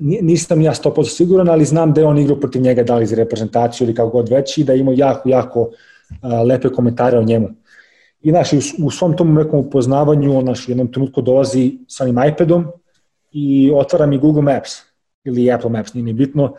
Nisam 0.00 0.62
ja 0.62 0.74
100% 0.74 1.16
siguran, 1.16 1.48
ali 1.48 1.64
znam 1.64 1.92
da 1.92 2.00
je 2.00 2.06
on 2.06 2.18
igrao 2.18 2.40
protiv 2.40 2.62
njega, 2.62 2.82
da 2.82 2.96
li 2.96 3.06
za 3.06 3.16
reprezentaciju 3.16 3.84
ili 3.84 3.94
kako 3.94 4.10
god 4.10 4.28
već, 4.28 4.58
i 4.58 4.64
da 4.64 4.74
ima 4.74 4.92
jako, 4.94 5.28
jako 5.28 5.60
uh, 5.60 5.68
lepe 6.46 6.68
komentare 6.68 7.18
o 7.18 7.22
njemu. 7.22 7.48
I 8.22 8.32
naš, 8.32 8.52
u, 8.52 8.58
u 8.84 8.90
svom 8.90 9.16
tom 9.16 9.34
nekom 9.34 9.60
upoznavanju, 9.60 10.38
on 10.38 10.44
naš, 10.44 10.68
u 10.68 10.70
jednom 10.70 10.92
trenutku 10.92 11.22
dolazi 11.22 11.78
sa 11.88 12.04
onim 12.04 12.18
iPadom 12.28 12.66
i 13.32 13.72
otvara 13.74 14.06
mi 14.06 14.18
Google 14.18 14.42
Maps 14.42 14.70
ili 15.24 15.52
Apple 15.52 15.70
Maps, 15.70 15.94
nije 15.94 16.04
mi 16.04 16.12
bitno, 16.12 16.54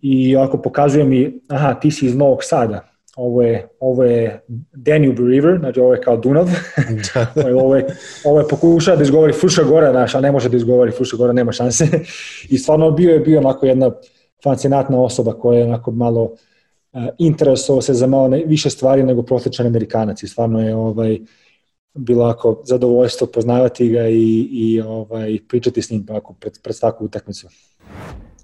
i 0.00 0.36
ako 0.36 0.62
pokazuje 0.62 1.04
mi, 1.04 1.40
aha, 1.48 1.74
ti 1.74 1.90
si 1.90 2.06
iz 2.06 2.16
Novog 2.16 2.44
Sada, 2.44 2.88
ovo 3.16 3.42
je, 3.42 3.68
ovo 3.80 4.04
je 4.04 4.44
Danube 4.72 5.22
River, 5.22 5.58
znači 5.58 5.80
ovo 5.80 5.94
je 5.94 6.00
kao 6.00 6.16
Dunav, 6.16 6.44
da. 7.14 7.32
ovo, 7.62 7.76
je, 7.76 7.86
ovo 8.24 8.38
je 8.38 8.48
pokušao 8.48 8.96
da 8.96 9.02
izgovori 9.02 9.32
Fruša 9.32 9.62
Gora, 9.62 9.90
znaš, 9.90 10.14
a 10.14 10.20
ne 10.20 10.32
može 10.32 10.48
da 10.48 10.56
izgovori 10.56 10.92
Fruša 10.92 11.16
Gora, 11.16 11.32
nema 11.32 11.52
šanse. 11.52 11.86
I 12.50 12.58
stvarno 12.58 12.90
bio 12.90 13.12
je 13.12 13.20
bio 13.20 13.38
onako 13.38 13.66
jedna 13.66 13.90
fascinatna 14.44 15.00
osoba 15.00 15.32
koja 15.32 15.58
je 15.58 15.64
onako 15.64 15.90
malo 15.90 16.22
uh, 16.22 17.02
interesovao 17.18 17.82
se 17.82 17.94
za 17.94 18.06
malo 18.06 18.28
ne, 18.28 18.42
više 18.46 18.70
stvari 18.70 19.02
nego 19.02 19.22
prosječan 19.22 19.66
Amerikanac 19.66 20.22
i 20.22 20.28
stvarno 20.28 20.60
je 20.60 20.74
ovaj, 20.74 21.18
bilo 21.96 22.24
ako 22.24 22.62
zadovoljstvo 22.64 23.26
poznavati 23.26 23.88
ga 23.88 24.08
i, 24.08 24.48
i 24.52 24.80
ovaj, 24.80 25.38
pričati 25.48 25.82
s 25.82 25.90
njim 25.90 26.06
ako 26.10 26.32
pred, 26.32 26.58
pred 26.62 26.76
svaku 26.76 27.04
utakmicu. 27.04 27.48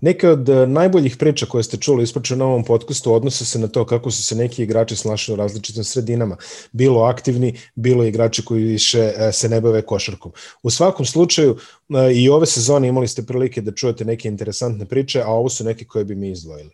Neke 0.02 0.28
od 0.28 0.48
e, 0.48 0.66
najboljih 0.66 1.16
priča 1.16 1.46
koje 1.46 1.62
ste 1.62 1.76
čuli 1.76 2.02
ispočeo 2.02 2.36
na 2.36 2.44
ovom 2.44 2.64
podcastu 2.64 3.12
odnose 3.14 3.44
se 3.44 3.58
na 3.58 3.68
to 3.68 3.86
kako 3.86 4.10
su 4.10 4.22
se 4.22 4.34
neki 4.34 4.62
igrači 4.62 4.96
snašli 4.96 5.34
u 5.34 5.36
različitim 5.36 5.84
sredinama. 5.84 6.36
Bilo 6.72 7.02
aktivni, 7.02 7.58
bilo 7.74 8.04
igrači 8.04 8.44
koji 8.44 8.64
više 8.64 9.12
e, 9.16 9.32
se 9.32 9.48
ne 9.48 9.60
bave 9.60 9.82
košarkom. 9.82 10.32
U 10.62 10.70
svakom 10.70 11.06
slučaju 11.06 11.56
e, 11.56 12.12
i 12.14 12.28
ove 12.28 12.46
sezone 12.46 12.88
imali 12.88 13.08
ste 13.08 13.22
prilike 13.22 13.60
da 13.60 13.72
čujete 13.72 14.04
neke 14.04 14.28
interesantne 14.28 14.86
priče, 14.86 15.22
a 15.22 15.28
ovo 15.28 15.48
su 15.48 15.64
neke 15.64 15.84
koje 15.84 16.04
bi 16.04 16.14
mi 16.14 16.30
izdvojili. 16.30 16.70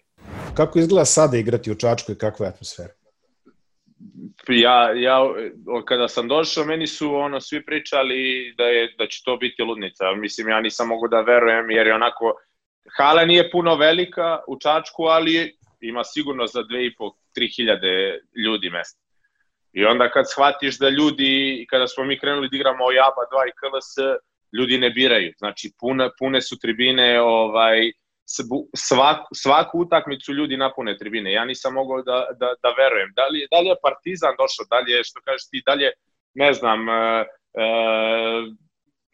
Kako 0.54 0.78
izgleda 0.78 1.04
sada 1.04 1.36
igrati 1.36 1.72
u 1.72 1.74
Čačku 1.74 2.12
i 2.12 2.18
kakva 2.18 2.46
je 2.46 2.50
atmosfera? 2.50 2.97
Ja, 4.52 4.92
ja, 4.94 5.18
kada 5.84 6.08
sam 6.08 6.28
došao, 6.28 6.64
meni 6.64 6.86
su 6.86 7.14
ono 7.14 7.40
svi 7.40 7.64
pričali 7.64 8.54
da, 8.56 8.64
je, 8.64 8.94
da 8.98 9.06
će 9.06 9.22
to 9.24 9.36
biti 9.36 9.62
ludnica. 9.62 10.12
Mislim, 10.12 10.48
ja 10.48 10.60
nisam 10.60 10.88
mogu 10.88 11.08
da 11.08 11.20
verujem, 11.20 11.70
jer 11.70 11.86
je 11.86 11.94
onako, 11.94 12.34
hala 12.96 13.24
nije 13.24 13.50
puno 13.50 13.76
velika 13.76 14.38
u 14.48 14.58
Čačku, 14.58 15.02
ali 15.02 15.56
ima 15.80 16.04
sigurno 16.04 16.46
za 16.46 16.60
2,5-3 16.60 17.56
hiljade 17.56 18.20
ljudi 18.44 18.70
mesta. 18.70 19.00
I 19.72 19.84
onda 19.84 20.10
kad 20.10 20.30
shvatiš 20.30 20.78
da 20.78 20.88
ljudi, 20.88 21.66
kada 21.70 21.86
smo 21.86 22.04
mi 22.04 22.18
krenuli 22.18 22.48
da 22.48 22.56
igramo 22.56 22.92
Jaba 22.92 23.22
2 23.32 23.48
i 23.48 23.56
KLS, 23.60 24.18
ljudi 24.58 24.78
ne 24.78 24.90
biraju. 24.90 25.32
Znači, 25.38 25.72
pune, 25.80 26.10
pune 26.18 26.42
su 26.42 26.58
tribine, 26.58 27.20
ovaj, 27.20 27.92
svaku, 28.76 29.34
svaku 29.34 29.78
utakmicu 29.78 30.32
ljudi 30.32 30.56
napune 30.56 30.98
tribine. 30.98 31.32
Ja 31.32 31.44
nisam 31.44 31.74
mogao 31.74 32.02
da, 32.02 32.26
da, 32.40 32.54
da 32.62 32.70
verujem. 32.82 33.12
Da 33.16 33.26
li, 33.26 33.46
da 33.50 33.60
li 33.60 33.68
je 33.68 33.82
Partizan 33.82 34.34
došao, 34.38 34.66
da 34.70 34.78
li 34.78 34.92
je, 34.92 35.04
što 35.04 35.20
kažeš 35.24 35.48
ti, 35.50 35.62
da 35.66 35.74
li 35.74 35.84
je, 35.84 35.92
ne 36.34 36.52
znam, 36.52 36.88
e, 36.88 37.24
e, 37.54 37.66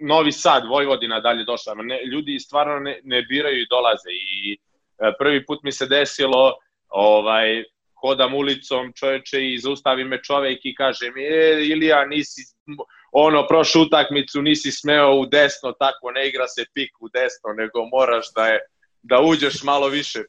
Novi 0.01 0.33
Sad, 0.33 0.67
Vojvodina 0.69 1.21
dalje 1.21 1.45
došla. 1.45 1.75
Ne, 1.75 2.01
ljudi 2.13 2.39
stvarno 2.39 2.79
ne, 2.79 3.01
ne 3.05 3.23
biraju 3.23 3.61
i 3.61 3.71
dolaze. 3.71 4.11
I 4.11 4.53
e, 4.55 5.13
prvi 5.19 5.47
put 5.47 5.59
mi 5.63 5.73
se 5.73 5.87
desilo, 5.87 6.53
ovaj, 6.89 7.65
hodam 8.01 8.35
ulicom 8.35 8.93
čoveče 8.99 9.39
i 9.53 9.59
zaustavi 9.59 10.05
me 10.05 10.23
čovek 10.23 10.61
i 10.65 10.75
kaže 10.75 11.11
mi, 11.15 11.23
e, 11.23 11.67
Ilija, 11.67 12.05
nisi, 12.07 12.43
ono, 13.13 13.47
prošlu 13.47 13.83
utakmicu 13.83 14.43
nisi 14.43 14.73
smeo 14.73 15.15
u 15.15 15.27
desno, 15.27 15.73
tako 15.73 16.11
ne 16.11 16.29
igra 16.29 16.49
se 16.49 16.65
pik 16.75 16.91
u 17.01 17.09
desno, 17.09 17.53
nego 17.57 17.87
moraš 17.93 18.27
da 18.37 18.47
je 18.47 18.61
da 19.05 19.21
uđeš 19.21 19.63
malo 19.63 19.89
više. 19.89 20.23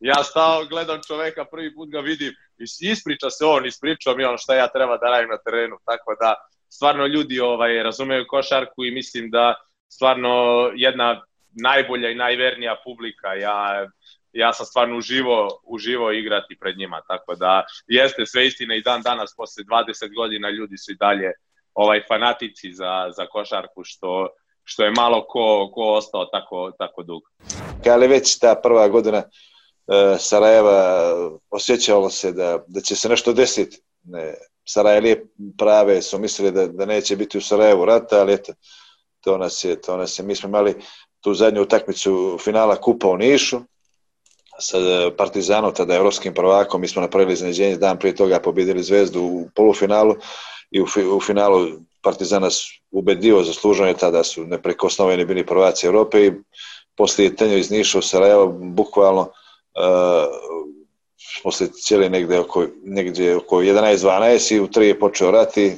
Ja 0.00 0.24
stao, 0.24 0.64
gledam 0.64 1.00
čoveka, 1.06 1.44
prvi 1.44 1.74
put 1.74 1.90
ga 1.90 2.00
vidim, 2.00 2.32
ispriča 2.80 3.30
se 3.30 3.44
on, 3.44 3.66
ispričao 3.66 4.16
mi 4.16 4.24
on 4.24 4.38
šta 4.38 4.54
ja 4.54 4.68
treba 4.68 4.96
da 4.96 5.10
radim 5.10 5.28
na 5.28 5.38
terenu, 5.38 5.76
tako 5.84 6.16
da 6.20 6.34
stvarno 6.68 7.06
ljudi 7.06 7.40
ovaj 7.40 7.82
razumeju 7.82 8.24
košarku 8.28 8.84
i 8.84 8.90
mislim 8.90 9.30
da 9.30 9.54
stvarno 9.88 10.32
jedna 10.74 11.22
najbolja 11.62 12.10
i 12.10 12.14
najvernija 12.14 12.76
publika. 12.84 13.34
Ja 13.34 13.86
ja 14.32 14.52
sam 14.52 14.66
stvarno 14.66 14.96
uživo, 14.96 15.60
uživo 15.64 16.12
igrati 16.12 16.56
pred 16.60 16.78
njima, 16.78 17.00
tako 17.08 17.34
da 17.34 17.64
jeste 17.86 18.26
sve 18.26 18.46
istine 18.46 18.78
i 18.78 18.82
dan 18.82 19.02
danas 19.02 19.34
posle 19.36 19.64
20 19.64 20.14
godina 20.14 20.50
ljudi 20.50 20.78
su 20.78 20.92
i 20.92 20.96
dalje 20.96 21.32
ovaj 21.74 22.02
fanatici 22.08 22.72
za, 22.72 23.10
za 23.16 23.26
košarku 23.26 23.84
što 23.84 24.28
što 24.64 24.84
je 24.84 24.90
malo 24.90 25.24
ko, 25.28 25.70
ko 25.74 25.92
ostao 25.92 26.24
tako, 26.24 26.72
tako 26.78 27.02
dugo. 27.02 27.26
Ali 27.90 28.06
već 28.06 28.38
ta 28.38 28.54
prva 28.54 28.88
godina 28.88 29.18
uh, 29.18 30.20
Sarajeva 30.20 31.12
osjećalo 31.50 32.10
se 32.10 32.32
da, 32.32 32.58
da 32.66 32.80
će 32.80 32.96
se 32.96 33.08
nešto 33.08 33.32
desiti. 33.32 33.80
Ne, 34.04 34.34
Sarajevije 34.64 35.26
prave 35.58 36.02
su 36.02 36.18
mislili 36.18 36.50
da, 36.52 36.66
da 36.66 36.86
neće 36.86 37.16
biti 37.16 37.38
u 37.38 37.40
Sarajevu 37.40 37.84
rata, 37.84 38.20
ali 38.20 38.32
eto, 38.32 38.52
to 39.20 39.38
nas 39.38 39.64
je, 39.64 39.80
to 39.80 39.96
nas 39.96 40.18
je, 40.18 40.24
mi 40.24 40.34
smo 40.34 40.48
imali 40.48 40.74
tu 41.20 41.34
zadnju 41.34 41.62
utakmicu 41.62 42.38
finala 42.40 42.80
Kupa 42.80 43.08
u 43.08 43.16
Nišu, 43.16 43.60
sa 44.58 44.78
Partizanom, 45.16 45.74
tada 45.74 45.94
evropskim 45.94 46.34
prvakom, 46.34 46.80
mi 46.80 46.88
smo 46.88 47.02
napravili 47.02 47.32
izneđenje, 47.32 47.76
dan 47.76 47.98
prije 47.98 48.16
toga 48.16 48.40
pobedili 48.40 48.82
Zvezdu 48.82 49.22
u 49.22 49.48
polufinalu 49.54 50.14
i 50.70 50.80
u, 50.80 50.86
u 51.16 51.20
finalu 51.20 51.68
Partizan 52.02 52.42
nas 52.42 52.62
ubedio, 52.90 53.42
zasluženo 53.42 53.88
je 53.88 53.96
tada 53.96 54.24
su 54.24 54.46
neprekosnoveni 54.46 55.24
bili 55.24 55.46
prvaci 55.46 55.86
Europe 55.86 56.26
i 56.26 56.32
posle 56.96 57.36
tenja 57.36 57.56
iz 57.56 57.70
Niša 57.70 57.98
u 57.98 58.02
Sarajevo, 58.02 58.46
bukvalno 58.52 59.20
uh, 59.20 59.30
posle 61.42 61.66
cijeli 61.66 62.08
negde 62.08 62.38
oko, 62.38 62.66
negde 62.84 63.36
oko 63.36 63.56
11-12 63.56 64.54
i 64.54 64.60
u 64.60 64.68
3 64.68 64.80
je 64.80 64.98
počeo 64.98 65.30
rati, 65.30 65.76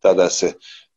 tada 0.00 0.30
se 0.30 0.52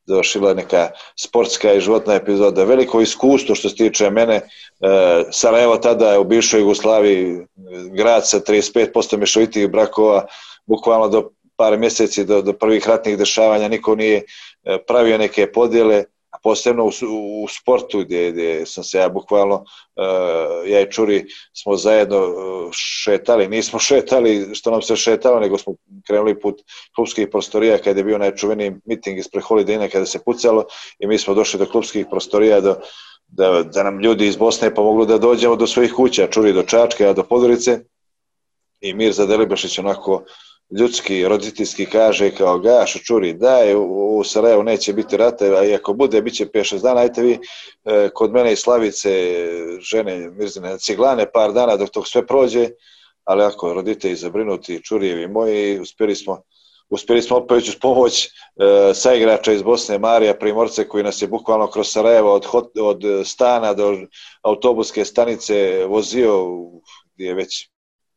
završila 0.05 0.53
neka 0.53 0.89
sportska 1.19 1.73
i 1.73 1.81
životna 1.81 2.13
epizoda. 2.13 2.63
Veliko 2.63 3.01
iskustvo 3.01 3.55
što 3.55 3.69
se 3.69 3.75
tiče 3.75 4.09
mene, 4.09 4.35
uh, 4.35 5.27
Sarajevo 5.31 5.77
tada 5.77 6.11
je 6.11 6.19
u 6.19 6.23
bivšoj 6.23 6.59
Jugoslaviji 6.59 7.47
grad 7.97 8.27
sa 8.27 8.39
35% 8.39 9.17
mešovitih 9.17 9.69
brakova, 9.69 10.25
bukvalno 10.65 11.07
do 11.07 11.29
par 11.55 11.77
mjeseci 11.77 12.25
do, 12.25 12.41
do 12.41 12.53
prvih 12.53 12.87
ratnih 12.87 13.17
dešavanja 13.17 13.67
niko 13.67 13.95
nije 13.95 14.23
pravio 14.87 15.17
neke 15.17 15.51
podjele, 15.51 16.03
a 16.31 16.37
posebno 16.43 16.83
u, 16.85 16.89
u 17.43 17.47
sportu 17.47 17.99
gdje, 17.99 18.31
gdje 18.31 18.65
sam 18.65 18.83
se 18.83 18.97
ja 18.97 19.09
bukvalno, 19.09 19.55
uh, 19.55 20.69
ja 20.69 20.81
i 20.81 20.91
Čuri 20.91 21.25
smo 21.53 21.75
zajedno 21.77 22.17
e, 22.17 22.29
šetali, 23.03 23.47
nismo 23.47 23.79
šetali 23.89 24.55
što 24.55 24.71
nam 24.71 24.81
se 24.81 24.95
šetalo, 24.95 25.39
nego 25.39 25.57
smo 25.57 25.73
krenuli 26.07 26.39
put 26.39 26.61
klubskih 26.95 27.27
prostorija 27.31 27.77
kada 27.77 27.99
je 27.99 28.03
bio 28.03 28.17
najčuveniji 28.17 28.71
miting 28.85 29.17
ispred 29.17 29.43
Holiday 29.43 29.91
kada 29.91 30.05
se 30.05 30.23
pucalo 30.25 30.65
i 30.99 31.07
mi 31.07 31.17
smo 31.17 31.33
došli 31.33 31.59
do 31.59 31.65
klubskih 31.65 32.05
prostorija 32.09 32.61
do, 32.61 32.75
da, 33.27 33.63
da 33.63 33.83
nam 33.83 33.99
ljudi 33.99 34.27
iz 34.27 34.37
Bosne 34.37 34.75
pomoglu 34.75 35.05
da 35.05 35.17
dođemo 35.17 35.55
do 35.55 35.67
svojih 35.67 35.93
kuća, 35.93 36.27
Čuri 36.27 36.53
do 36.53 36.63
Čačke, 36.63 37.05
a 37.05 37.13
do 37.13 37.23
Podorice 37.23 37.79
i 38.81 38.93
Mirza 38.93 39.25
Delibašić 39.25 39.79
onako 39.79 40.13
uh, 40.13 40.21
ljudski, 40.79 41.27
roditeljski 41.27 41.85
kaže 41.85 42.31
kao 42.31 42.59
gaš, 42.59 43.03
čuri, 43.03 43.33
daj, 43.33 43.75
u, 43.75 44.23
Sarajevu 44.23 44.63
neće 44.63 44.93
biti 44.93 45.17
rata, 45.17 45.45
a 45.45 45.65
i 45.65 45.75
ako 45.75 45.93
bude, 45.93 46.21
bit 46.21 46.33
će 46.33 46.45
5-6 46.45 46.81
dana, 46.81 47.01
ajte 47.01 47.21
vi 47.21 47.39
e, 47.85 48.09
kod 48.13 48.31
mene 48.31 48.53
i 48.53 48.55
Slavice, 48.55 49.09
žene 49.79 50.29
Mirzine, 50.29 50.77
ciglane 50.77 51.31
par 51.31 51.53
dana 51.53 51.77
dok 51.77 51.89
to 51.89 52.03
sve 52.03 52.27
prođe, 52.27 52.69
ali 53.23 53.43
ako 53.43 53.73
roditelji 53.73 54.15
zabrinuti, 54.15 54.83
čurijevi 54.83 55.27
moji, 55.27 55.79
uspjeli 55.79 56.15
smo 56.15 56.41
uspjeli 56.91 57.21
smo 57.21 57.37
opet 57.37 57.57
uz 57.57 57.75
pomoć 57.81 58.25
e, 58.25 58.29
sa 58.93 59.13
igrača 59.13 59.53
iz 59.53 59.61
Bosne, 59.61 59.99
Marija 59.99 60.33
Primorce, 60.33 60.87
koji 60.87 61.03
nas 61.03 61.21
je 61.21 61.27
bukvalno 61.27 61.67
kroz 61.67 61.87
Sarajevo 61.87 62.33
od, 62.33 62.45
hot, 62.45 62.71
od 62.79 63.03
stana 63.25 63.73
do 63.73 63.97
autobuske 64.41 65.05
stanice 65.05 65.85
vozio, 65.87 66.47
gdje 67.13 67.25
je 67.27 67.33
već 67.33 67.69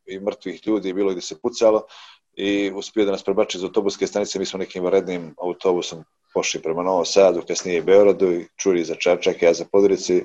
i 0.07 0.21
mrtvih 0.21 0.67
ljudi 0.67 0.93
bilo 0.93 1.11
gdje 1.11 1.23
se 1.23 1.41
pucalo 1.41 1.87
i 2.37 2.73
uspio 2.75 3.05
da 3.05 3.11
nas 3.11 3.23
prebači 3.23 3.59
iz 3.59 3.65
autobuske 3.65 4.07
stanice, 4.07 4.39
mi 4.39 4.47
smo 4.47 4.59
nekim 4.59 4.85
varednim 4.85 5.35
autobusom 5.39 6.05
pošli 6.35 6.63
prema 6.63 6.83
Novom 6.83 7.05
Sadu, 7.05 7.43
kasnije 7.49 7.79
i 7.79 7.83
Beogradu 7.83 8.33
i 8.33 8.47
čuli 8.57 8.85
za 8.85 8.95
Čačak, 8.95 9.43
ja 9.43 9.55
za 9.55 9.65
Podrici, 9.73 10.25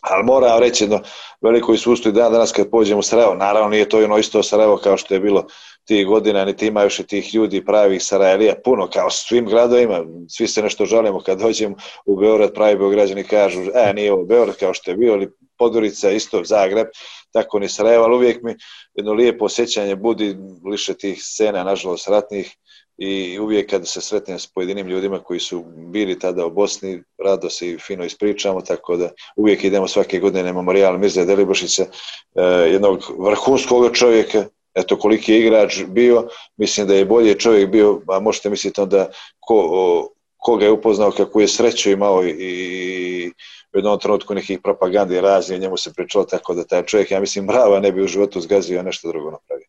Ali 0.00 0.24
moram 0.24 0.60
reći 0.60 0.84
jedno 0.84 1.00
veliko 1.40 1.72
iskustvo 1.72 2.08
i 2.08 2.12
dan 2.12 2.32
danas 2.32 2.52
kad 2.52 2.70
pođemo 2.70 3.00
u 3.00 3.02
Sarajevo, 3.02 3.34
naravno 3.34 3.68
nije 3.68 3.88
to 3.88 4.04
ono 4.04 4.18
isto 4.18 4.42
Sarajevo 4.42 4.76
kao 4.76 4.96
što 4.96 5.14
je 5.14 5.20
bilo 5.20 5.46
tih 5.84 6.06
godina, 6.06 6.44
niti 6.44 6.66
ima 6.66 6.82
još 6.82 7.00
tih 7.08 7.34
ljudi 7.34 7.64
pravih 7.64 8.02
Sarajlija, 8.02 8.54
puno 8.64 8.88
kao 8.92 9.10
svim 9.10 9.46
gradovima, 9.46 10.04
svi 10.28 10.46
se 10.46 10.62
nešto 10.62 10.86
žalimo 10.86 11.20
kad 11.20 11.38
dođemo 11.38 11.76
u 12.06 12.16
Beograd, 12.16 12.54
pravi 12.54 12.76
Beograđani 12.76 13.24
kažu, 13.24 13.60
e, 13.74 13.92
nije 13.94 14.12
ovo 14.12 14.24
Beograd 14.24 14.56
kao 14.56 14.74
što 14.74 14.90
je 14.90 14.96
bio, 14.96 15.12
ali 15.12 15.30
Podgorica, 15.58 16.10
isto 16.10 16.44
Zagreb, 16.44 16.86
tako 17.32 17.58
ni 17.58 17.68
Sarajevo, 17.68 18.04
ali 18.04 18.16
uvijek 18.16 18.42
mi 18.42 18.54
jedno 18.94 19.12
lijepo 19.12 19.44
osjećanje 19.44 19.96
budi 19.96 20.36
liše 20.70 20.94
tih 20.94 21.22
scena, 21.22 21.64
nažalost, 21.64 22.08
ratnih, 22.08 22.56
i 22.98 23.38
uvijek 23.38 23.70
kad 23.70 23.88
se 23.88 24.00
sretnem 24.00 24.38
s 24.38 24.46
pojedinim 24.46 24.86
ljudima 24.86 25.18
koji 25.18 25.40
su 25.40 25.64
bili 25.76 26.18
tada 26.18 26.46
u 26.46 26.50
Bosni, 26.50 27.02
rado 27.24 27.50
se 27.50 27.70
i 27.70 27.78
fino 27.78 28.04
ispričamo, 28.04 28.60
tako 28.60 28.96
da 28.96 29.10
uvijek 29.36 29.64
idemo 29.64 29.88
svake 29.88 30.18
godine 30.18 30.44
na 30.44 30.52
memorial 30.52 30.98
Mirza 30.98 31.24
Delibašića, 31.24 31.82
eh, 31.82 32.42
jednog 32.72 33.02
vrhunskog 33.18 33.96
čovjeka, 33.96 34.44
eto 34.74 34.98
koliki 34.98 35.32
je 35.32 35.40
igrač 35.40 35.82
bio, 35.88 36.28
mislim 36.56 36.86
da 36.86 36.94
je 36.94 37.04
bolje 37.04 37.38
čovjek 37.38 37.70
bio, 37.70 38.00
a 38.08 38.20
možete 38.20 38.50
misliti 38.50 38.80
onda 38.80 39.10
ko, 39.40 39.68
o, 39.70 40.08
koga 40.36 40.64
je 40.64 40.72
upoznao, 40.72 41.10
kako 41.10 41.40
je 41.40 41.48
sreću 41.48 41.90
imao 41.90 42.24
i, 42.24 42.30
i 42.30 43.30
u 43.76 43.78
jednom 43.78 43.98
trenutku 44.00 44.34
nekih 44.34 44.60
propagandi 44.62 45.20
razni, 45.20 45.58
njemu 45.58 45.76
se 45.76 45.92
pričalo 45.92 46.24
tako 46.24 46.54
da 46.54 46.64
taj 46.64 46.82
čovjek, 46.82 47.10
ja 47.10 47.20
mislim, 47.20 47.46
brava 47.46 47.80
ne 47.80 47.92
bi 47.92 48.02
u 48.02 48.06
životu 48.08 48.40
zgazio, 48.40 48.80
a 48.80 48.82
nešto 48.82 49.08
drugo 49.08 49.30
napravio. 49.30 49.66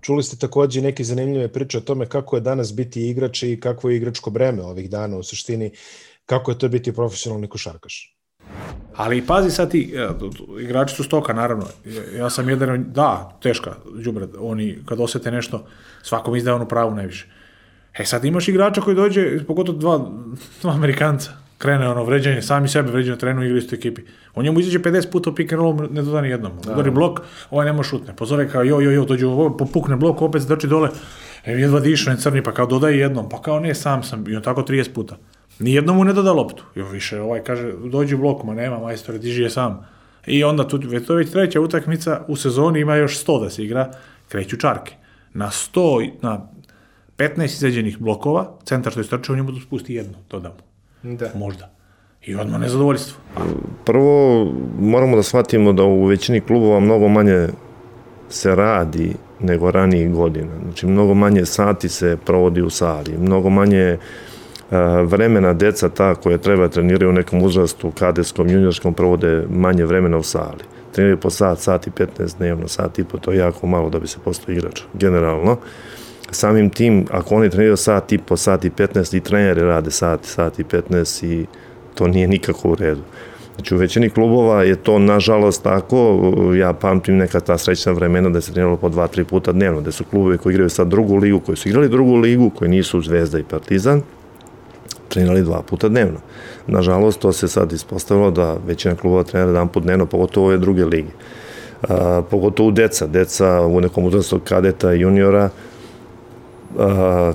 Čuli 0.00 0.22
ste 0.22 0.36
takođe 0.36 0.80
neke 0.80 1.04
zanimljive 1.04 1.48
priče 1.48 1.78
o 1.78 1.80
tome 1.80 2.06
kako 2.06 2.36
je 2.36 2.40
danas 2.40 2.74
biti 2.74 3.08
igrač 3.10 3.42
i 3.42 3.60
kako 3.60 3.90
je 3.90 3.96
igračko 3.96 4.30
breme 4.30 4.62
ovih 4.62 4.90
dana 4.90 5.16
u 5.16 5.22
suštini, 5.22 5.70
kako 6.26 6.50
je 6.50 6.58
to 6.58 6.68
biti 6.68 6.92
profesionalni 6.92 7.48
košarkaš. 7.48 8.16
Ali 8.96 9.26
pazi 9.26 9.50
sad 9.50 9.70
ti, 9.70 9.94
e, 9.96 10.08
igrači 10.60 10.94
su 10.94 11.04
stoka, 11.04 11.32
naravno. 11.32 11.66
Ja 12.16 12.30
sam 12.30 12.48
jedan, 12.48 12.84
da, 12.92 13.38
teška, 13.42 13.74
džubred, 14.02 14.30
oni 14.38 14.78
kad 14.86 15.00
osete 15.00 15.30
nešto, 15.30 15.66
svakom 16.02 16.36
izdaje 16.36 16.54
onu 16.54 16.68
pravu 16.68 16.94
najviše. 16.94 17.26
E 17.98 18.04
sad 18.04 18.24
imaš 18.24 18.48
igrača 18.48 18.80
koji 18.80 18.96
dođe, 18.96 19.44
pogotovo 19.46 19.78
dva, 19.78 20.10
dva 20.62 20.72
Amerikanca, 20.72 21.45
krene 21.58 21.88
ono 21.88 22.04
vređanje, 22.04 22.42
sami 22.42 22.68
sebe 22.68 22.90
vređaju 22.90 23.14
na 23.14 23.18
trenu 23.18 23.44
igri 23.44 23.58
istoj 23.58 23.76
ekipi. 23.76 24.02
On 24.34 24.44
njemu 24.44 24.60
izađe 24.60 24.78
50 24.78 25.10
puta 25.10 25.30
u 25.30 25.34
pick 25.34 25.52
and 25.52 25.62
roll, 25.62 25.76
ne 25.90 26.02
doda 26.02 26.20
ni 26.20 26.28
jednom. 26.28 26.52
Da. 26.64 26.72
Udari 26.72 26.90
blok, 26.90 27.20
ovaj 27.50 27.66
nema 27.66 27.82
šutne. 27.82 28.16
Pozore 28.16 28.48
kao 28.48 28.62
jo, 28.62 28.80
jo, 28.80 28.90
jo, 28.90 29.04
dođe 29.04 29.26
popukne 29.58 29.96
blok, 29.96 30.22
opet 30.22 30.42
zdrči 30.42 30.66
dole. 30.66 30.88
E, 31.44 31.52
jedva 31.52 31.80
diše, 31.80 32.10
ne 32.10 32.16
crni, 32.16 32.42
pa 32.42 32.52
kao 32.52 32.66
dodaj 32.66 33.00
jednom, 33.00 33.28
pa 33.28 33.42
kao 33.42 33.60
ne, 33.60 33.74
sam 33.74 34.02
sam. 34.02 34.24
I 34.28 34.36
on 34.36 34.42
tako 34.42 34.62
30 34.62 34.92
puta. 34.92 35.16
Nijednom 35.58 35.96
mu 35.96 36.04
ne 36.04 36.12
doda 36.12 36.32
loptu. 36.32 36.64
Jo, 36.74 36.88
više, 36.88 37.20
ovaj 37.20 37.44
kaže, 37.44 37.72
dođi 37.72 38.14
u 38.14 38.18
blok, 38.18 38.44
ma 38.44 38.54
nema, 38.54 38.78
majstore, 38.78 39.18
diži 39.18 39.42
je 39.42 39.50
sam. 39.50 39.86
I 40.26 40.44
onda 40.44 40.68
tu, 40.68 40.78
to 40.78 41.12
je 41.12 41.18
već 41.18 41.30
treća 41.30 41.60
utakmica, 41.60 42.24
u 42.28 42.36
sezoni 42.36 42.80
ima 42.80 42.96
još 42.96 43.24
100 43.24 43.40
da 43.44 43.50
se 43.50 43.64
igra, 43.64 43.90
kreću 44.28 44.56
čarke. 44.56 44.94
Na 45.34 45.50
100, 45.50 46.10
na 46.22 46.48
15 47.16 47.44
izađenih 47.44 47.98
blokova, 47.98 48.58
centar 48.64 48.92
što 48.92 49.00
je 49.00 49.04
strčao, 49.04 49.36
njemu 49.36 49.52
da 49.52 49.60
spusti 49.60 49.94
jedno, 49.94 50.18
to 50.28 50.40
da 50.40 50.48
mu. 50.48 50.75
Da. 51.14 51.30
Možda. 51.34 51.70
I 52.22 52.34
odmah 52.34 52.60
nezadovoljstvo. 52.60 53.18
Prvo, 53.84 54.44
moramo 54.80 55.16
da 55.16 55.22
shvatimo 55.22 55.72
da 55.72 55.82
u 55.82 56.04
većini 56.04 56.40
klubova 56.40 56.80
mnogo 56.80 57.08
manje 57.08 57.48
se 58.28 58.54
radi 58.54 59.14
nego 59.40 59.70
ranijih 59.70 60.12
godina. 60.12 60.52
Znači, 60.64 60.86
mnogo 60.86 61.14
manje 61.14 61.44
sati 61.44 61.88
se 61.88 62.16
provodi 62.24 62.62
u 62.62 62.70
sali, 62.70 63.18
mnogo 63.18 63.50
manje 63.50 63.98
vremena 65.04 65.52
deca 65.52 65.88
ta 65.88 66.14
koje 66.14 66.38
treba 66.38 66.68
treniraju 66.68 67.10
u 67.10 67.14
nekom 67.14 67.42
uzrastu, 67.42 67.90
kadetskom, 67.90 68.48
juniorskom, 68.48 68.94
provode 68.94 69.46
manje 69.50 69.84
vremena 69.84 70.16
u 70.16 70.22
sali. 70.22 70.64
Treniraju 70.92 71.20
po 71.20 71.30
sat, 71.30 71.58
sat 71.58 71.86
i 71.86 71.90
15 71.90 72.38
dnevno, 72.38 72.68
sat 72.68 72.98
i 72.98 73.04
po, 73.04 73.18
to 73.18 73.32
je 73.32 73.38
jako 73.38 73.66
malo 73.66 73.90
da 73.90 73.98
bi 73.98 74.06
se 74.06 74.18
postao 74.24 74.52
igrač, 74.52 74.82
generalno. 74.94 75.56
Samim 76.30 76.70
tim, 76.70 77.06
ako 77.10 77.34
oni 77.34 77.50
treniraju 77.50 77.76
sat 77.76 78.12
i 78.12 78.18
po, 78.18 78.36
sat 78.36 78.64
i 78.64 78.70
15, 78.70 79.16
i 79.16 79.20
treneri 79.20 79.60
rade 79.60 79.90
sat, 79.90 80.24
sat 80.24 80.58
i 80.58 80.64
15 80.64 81.26
i 81.26 81.46
to 81.94 82.06
nije 82.06 82.28
nikako 82.28 82.70
u 82.70 82.74
redu. 82.74 83.02
Znači 83.54 83.74
u 83.74 83.78
većini 83.78 84.10
klubova 84.10 84.62
je 84.62 84.76
to 84.76 84.98
nažalost 84.98 85.62
tako, 85.62 86.32
ja 86.56 86.72
pamtim 86.72 87.16
neka 87.16 87.40
ta 87.40 87.58
srećna 87.58 87.92
vremena 87.92 88.28
da 88.28 88.40
se 88.40 88.52
treniralo 88.52 88.76
po 88.76 88.88
dva, 88.88 89.06
tri 89.06 89.24
puta 89.24 89.52
dnevno, 89.52 89.80
da 89.80 89.92
su 89.92 90.04
klubovi 90.04 90.38
koji 90.38 90.52
igraju 90.52 90.70
sad 90.70 90.88
drugu 90.88 91.16
ligu, 91.16 91.40
koji 91.40 91.56
su 91.56 91.68
igrali 91.68 91.88
drugu 91.88 92.16
ligu, 92.16 92.50
koji 92.50 92.70
nisu 92.70 93.00
Zvezda 93.00 93.38
i 93.38 93.44
Partizan, 93.44 94.02
trenirali 95.08 95.42
dva 95.42 95.62
puta 95.62 95.88
dnevno. 95.88 96.18
Nažalost, 96.66 97.20
to 97.20 97.32
se 97.32 97.48
sad 97.48 97.72
ispostavilo 97.72 98.30
da 98.30 98.56
većina 98.66 98.94
klubova 98.94 99.24
trenira 99.24 99.52
dan 99.52 99.68
po 99.68 99.80
dnevno, 99.80 100.06
pogotovo 100.06 100.46
ove 100.46 100.58
druge 100.58 100.84
lige. 100.84 101.10
A, 101.88 102.22
pogotovo 102.30 102.70
deca, 102.70 103.06
deca 103.06 103.60
u 103.60 103.80
nekom 103.80 104.04
uzrastu 104.04 104.40
kadeta 104.44 104.94
i 104.94 105.00
juniora 105.00 105.50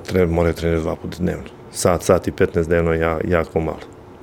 tre, 0.06 0.26
moraju 0.26 0.54
trenirati 0.54 0.84
dva 0.84 0.96
puta 0.96 1.18
dnevno. 1.20 1.44
Sat, 1.72 2.04
sat 2.04 2.28
i 2.28 2.32
15 2.32 2.68
dnevno 2.68 2.94
ja, 2.94 3.20
jako 3.28 3.60
malo. 3.60 3.80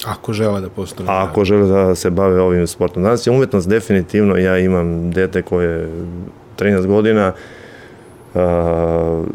Ako 0.07 0.33
žele 0.33 0.61
da 0.61 0.69
postanu. 0.69 1.11
A 1.11 1.25
ako 1.25 1.45
žele 1.45 1.69
da 1.69 1.95
se 1.95 2.11
bave 2.11 2.41
ovim 2.41 2.67
sportom. 2.67 3.03
Danas 3.03 3.27
je 3.27 3.31
umetnost 3.31 3.69
definitivno, 3.69 4.37
ja 4.37 4.59
imam 4.59 5.11
dete 5.11 5.43
koje 5.43 5.69
je 5.69 5.89
13 6.59 6.87
godina, 6.87 7.33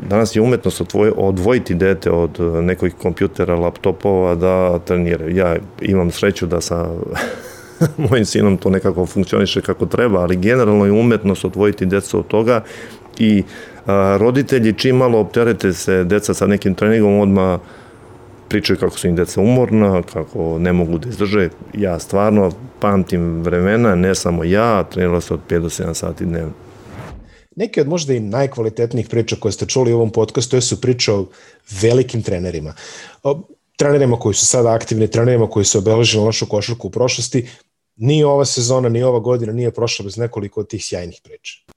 danas 0.10 0.36
je 0.36 0.42
umetnost 0.42 0.82
odvoj, 0.82 1.12
odvojiti 1.18 1.76
dete 1.76 2.12
od 2.12 2.40
nekih 2.40 2.96
kompjutera, 3.02 3.56
laptopova 3.56 4.36
da 4.36 4.80
treniraju. 4.80 5.36
Ja 5.36 5.56
imam 5.82 6.12
sreću 6.12 6.46
da 6.46 6.62
sa 6.62 6.88
mojim 8.10 8.26
sinom 8.26 8.58
to 8.58 8.70
nekako 8.70 9.06
funkcioniše 9.06 9.62
kako 9.62 9.86
treba, 9.86 10.20
ali 10.20 10.36
generalno 10.36 10.86
je 10.86 10.92
umetnost 10.92 11.46
odvojiti 11.46 11.86
decu 11.86 12.20
od 12.20 12.28
toga 12.28 12.64
i 13.20 13.44
a, 13.44 13.73
roditelji 14.18 14.74
čim 14.74 14.96
malo 14.96 15.20
opterete 15.20 15.74
se 15.74 16.04
deca 16.04 16.34
sa 16.34 16.48
nekim 16.48 16.76
treningom 16.76 17.20
odmah 17.20 17.60
pričaju 18.54 18.80
kako 18.80 18.98
su 18.98 19.08
im 19.08 19.16
deca 19.16 19.42
umorna, 19.42 20.04
kako 20.14 20.60
ne 20.60 20.74
mogu 20.74 20.98
da 20.98 21.10
izdrže. 21.10 21.50
Ja 21.74 22.00
stvarno 22.00 22.52
pamtim 22.80 23.42
vremena, 23.42 23.96
ne 23.96 24.16
samo 24.16 24.44
ja, 24.44 24.84
trenirala 24.84 25.22
se 25.22 25.34
od 25.34 25.40
5 25.50 25.60
do 25.60 25.70
7 25.70 25.94
sati 25.94 26.26
dnevno. 26.26 26.54
Neke 27.56 27.82
od 27.82 27.88
možda 27.88 28.14
i 28.14 28.20
najkvalitetnijih 28.20 29.10
priča 29.10 29.36
koje 29.40 29.52
ste 29.52 29.66
čuli 29.66 29.94
u 29.94 29.96
ovom 29.96 30.12
podcastu 30.12 30.62
su 30.62 30.82
priče 30.82 31.12
o 31.12 31.26
velikim 31.82 32.22
trenerima. 32.22 32.74
O 33.24 33.42
trenerima 33.78 34.20
koji 34.20 34.34
su 34.34 34.46
sada 34.46 34.74
aktivni, 34.74 35.08
trenerima 35.08 35.50
koji 35.50 35.66
su 35.66 35.78
obeležili 35.78 36.26
našu 36.26 36.46
košarku 36.46 36.88
u 36.88 36.92
prošlosti. 36.92 37.48
Ni 37.96 38.24
ova 38.24 38.46
sezona, 38.46 38.90
ni 38.90 39.04
ova 39.04 39.20
godina 39.20 39.54
nije 39.54 39.72
prošla 39.72 40.04
bez 40.04 40.18
nekoliko 40.18 40.60
od 40.60 40.68
tih 40.68 40.86
sjajnih 40.86 41.22
priča. 41.24 41.73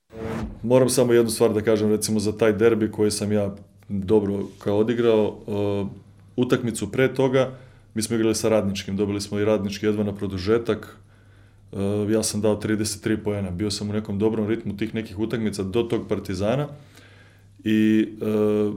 Moram 0.67 0.89
samo 0.89 1.13
jednu 1.13 1.31
stvar 1.31 1.53
da 1.55 1.61
kažem, 1.61 1.91
recimo 1.91 2.21
za 2.21 2.33
taj 2.33 2.53
derbi 2.53 2.91
koji 2.91 3.11
sam 3.11 3.33
ja 3.33 3.55
dobro 3.89 4.49
kao 4.59 4.79
odigrao, 4.79 5.39
uh, 5.47 5.89
utakmicu 6.37 6.93
pre 6.93 7.15
toga 7.15 7.51
mi 7.95 8.03
smo 8.03 8.17
igrali 8.17 8.35
sa 8.35 8.49
radničkim, 8.49 8.97
dobili 8.97 9.21
smo 9.21 9.39
i 9.39 9.45
radnički 9.45 9.87
jedva 9.87 10.05
na 10.05 10.15
produžetak, 10.15 10.97
Uh, 11.73 12.11
ja 12.11 12.23
sam 12.23 12.41
dao 12.41 12.61
33 12.61 13.17
poena, 13.25 13.51
bio 13.51 13.71
sam 13.71 13.91
u 13.91 13.93
nekom 13.93 14.19
dobrom 14.19 14.49
ritmu 14.49 14.77
tih 14.77 14.95
nekih 14.95 15.19
utakmica 15.19 15.63
do 15.63 15.83
tog 15.83 16.09
Partizana 16.09 16.69
i 17.65 18.09
uh, 18.21 18.75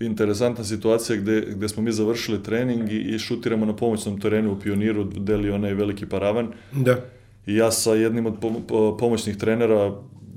interesantna 0.00 0.64
situacija 0.64 1.16
gde, 1.16 1.40
gde 1.40 1.68
smo 1.68 1.82
mi 1.82 1.92
završili 1.92 2.42
trening 2.42 2.92
i, 2.92 2.96
i 2.96 3.18
šutiramo 3.18 3.66
na 3.66 3.76
pomoćnom 3.76 4.20
terenu 4.20 4.52
u 4.52 4.60
Pioniru, 4.60 5.04
deli 5.04 5.50
onaj 5.50 5.74
veliki 5.74 6.06
paravan. 6.06 6.48
Da. 6.72 6.96
I 7.46 7.54
ja 7.54 7.70
sa 7.70 7.94
jednim 7.94 8.26
od 8.26 8.34
pomoćnih 8.98 9.36
trenera 9.36 9.92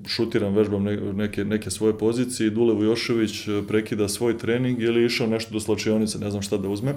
šutiram, 0.07 0.53
vežbam 0.53 0.83
neke, 1.15 1.45
neke 1.45 1.69
svoje 1.69 1.97
pozicije 1.97 2.47
i 2.47 2.51
Dule 2.51 2.73
Vujošević 2.73 3.47
uh, 3.47 3.65
prekida 3.67 4.07
svoj 4.07 4.37
trening 4.37 4.81
ili 4.81 5.05
išao 5.05 5.27
nešto 5.27 5.53
do 5.53 5.59
slačionice, 5.59 6.19
ne 6.19 6.29
znam 6.29 6.41
šta 6.41 6.57
da 6.57 6.69
uzme. 6.69 6.95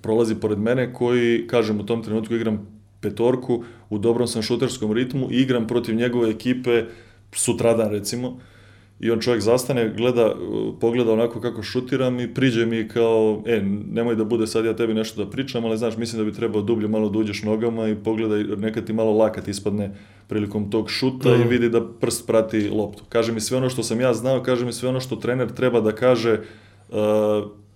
Prolazi 0.00 0.34
pored 0.34 0.58
mene 0.58 0.92
koji, 0.92 1.46
kažem, 1.46 1.80
u 1.80 1.86
tom 1.86 2.02
trenutku 2.02 2.34
igram 2.34 2.66
petorku, 3.00 3.64
u 3.90 3.98
dobrom 3.98 4.28
sam 4.28 4.42
šuterskom 4.42 4.92
ritmu 4.92 5.28
i 5.30 5.36
igram 5.36 5.66
protiv 5.66 5.94
njegove 5.94 6.30
ekipe 6.30 6.84
sutradan 7.32 7.90
recimo 7.90 8.40
i 9.02 9.10
on 9.10 9.20
čovjek 9.20 9.42
zastane, 9.42 9.92
gleda, 9.96 10.34
pogleda 10.80 11.12
onako 11.12 11.40
kako 11.40 11.62
šutiram 11.62 12.20
i 12.20 12.34
priđe 12.34 12.66
mi 12.66 12.88
kao, 12.88 13.42
e, 13.46 13.62
nemoj 13.92 14.16
da 14.16 14.24
bude 14.24 14.46
sad 14.46 14.64
ja 14.64 14.76
tebi 14.76 14.94
nešto 14.94 15.24
da 15.24 15.30
pričam, 15.30 15.64
ali 15.64 15.78
znaš, 15.78 15.96
mislim 15.96 16.18
da 16.18 16.30
bi 16.30 16.36
trebao 16.36 16.62
dublje 16.62 16.88
malo 16.88 17.08
da 17.08 17.18
uđeš 17.18 17.42
nogama 17.42 17.88
i 17.88 17.94
pogledaj, 17.94 18.42
nekad 18.42 18.86
ti 18.86 18.92
malo 18.92 19.12
lakat 19.12 19.48
ispadne 19.48 19.90
prilikom 20.28 20.70
tog 20.70 20.90
šuta 20.90 21.28
mm. 21.28 21.42
i 21.42 21.48
vidi 21.48 21.68
da 21.68 21.88
prst 22.00 22.26
prati 22.26 22.68
loptu. 22.68 23.02
Kaže 23.08 23.32
mi 23.32 23.40
sve 23.40 23.58
ono 23.58 23.70
što 23.70 23.82
sam 23.82 24.00
ja 24.00 24.14
znao, 24.14 24.42
kaže 24.42 24.64
mi 24.64 24.72
sve 24.72 24.88
ono 24.88 25.00
što 25.00 25.16
trener 25.16 25.50
treba 25.52 25.80
da 25.80 25.92
kaže 25.92 26.40
uh, 26.88 26.96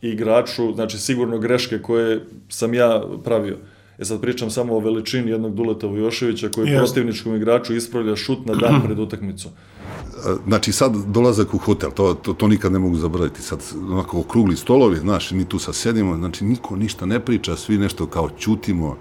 igraču, 0.02 0.72
znači 0.74 0.98
sigurno 0.98 1.38
greške 1.38 1.78
koje 1.78 2.20
sam 2.48 2.74
ja 2.74 3.02
pravio. 3.24 3.56
E 3.98 4.04
sad 4.04 4.20
pričam 4.20 4.50
samo 4.50 4.74
o 4.74 4.80
veličini 4.80 5.30
jednog 5.30 5.54
Duleta 5.54 5.86
Vujoševića 5.86 6.48
koji 6.48 6.66
yes. 6.66 6.76
protivničkom 6.76 7.36
igraču 7.36 7.74
ispravlja 7.74 8.16
šut 8.16 8.46
na 8.46 8.54
dan 8.54 8.82
pred 8.84 8.98
utakmicu. 8.98 9.48
Znači 10.46 10.72
sad 10.72 10.96
dolazak 11.07 11.55
u 11.55 11.59
hotel, 11.59 11.90
to, 11.90 12.14
to, 12.14 12.33
to 12.33 12.48
nikad 12.48 12.72
ne 12.72 12.79
mogu 12.79 12.96
zaboraviti. 12.96 13.42
Sad 13.42 13.62
onako 13.90 14.20
okrugli 14.20 14.57
stolovi, 14.57 14.96
znaš, 14.96 15.31
mi 15.31 15.44
tu 15.44 15.59
sad 15.59 15.74
sedimo, 15.74 16.16
znači 16.16 16.44
niko 16.44 16.76
ništa 16.76 17.07
ne 17.07 17.20
priča, 17.20 17.57
svi 17.57 17.79
nešto 17.79 18.07
kao 18.07 18.31
čutimo. 18.38 18.96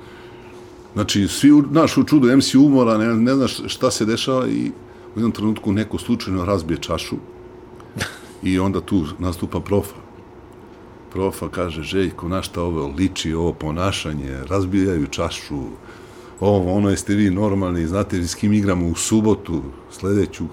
Znači, 0.94 1.28
svi, 1.28 1.52
znaš, 1.72 1.98
u 1.98 2.04
čudu 2.04 2.38
MC 2.38 2.56
umora, 2.56 2.98
ne, 2.98 3.16
ne 3.16 3.36
znaš 3.36 3.62
šta 3.68 3.92
se 3.92 4.06
dešava 4.06 4.48
i 4.48 4.72
u 5.16 5.20
jednom 5.20 5.32
trenutku 5.32 5.72
neko 5.72 5.98
slučajno 5.98 6.46
razbije 6.46 6.78
čašu 6.78 7.16
i 8.44 8.60
onda 8.60 8.82
tu 8.82 9.06
nastupa 9.20 9.60
profa. 9.60 9.96
Profa 11.12 11.50
kaže, 11.50 11.84
Željko, 11.84 12.28
na 12.28 12.42
šta 12.42 12.62
ovo 12.62 12.94
liči, 12.98 13.34
ovo 13.34 13.54
ponašanje, 13.54 14.40
razbijaju 14.50 15.08
čašu, 15.08 15.60
ovo, 16.40 16.74
ono, 16.74 16.90
jeste 16.90 17.16
vi 17.16 17.30
normalni, 17.30 17.88
znate 17.88 18.28
s 18.28 18.36
kim 18.36 18.54
igramo 18.54 18.88
u 18.88 18.96
subotu, 18.96 19.62
sledeću, 19.92 20.46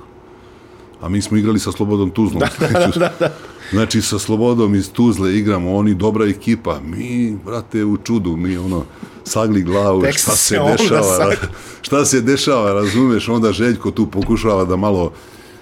a 1.03 1.09
mi 1.09 1.23
smo 1.23 1.37
igrali 1.37 1.59
sa 1.59 1.73
Slobodom 1.73 2.11
Tuzlom. 2.11 2.43
Da, 2.61 2.87
da, 2.97 3.12
da, 3.21 3.31
Znači, 3.71 4.03
sa 4.03 4.19
Slobodom 4.19 4.75
iz 4.75 4.93
Tuzle 4.93 5.38
igramo, 5.38 5.75
oni 5.77 5.95
dobra 5.95 6.27
ekipa, 6.27 6.81
mi, 6.81 7.37
brate, 7.45 7.85
u 7.85 7.97
čudu, 7.97 8.37
mi, 8.37 8.57
ono, 8.57 8.85
sagli 9.25 9.62
glavu, 9.62 10.03
Tek 10.03 10.19
šta 10.19 10.37
se 10.37 10.59
dešava, 10.79 11.03
sagli. 11.03 11.37
šta 11.83 12.05
se 12.05 12.21
dešava, 12.21 12.73
razumeš, 12.73 13.29
onda 13.29 13.53
Željko 13.53 13.91
tu 13.91 14.07
pokušava 14.07 14.65
da 14.65 14.77
malo 14.77 15.12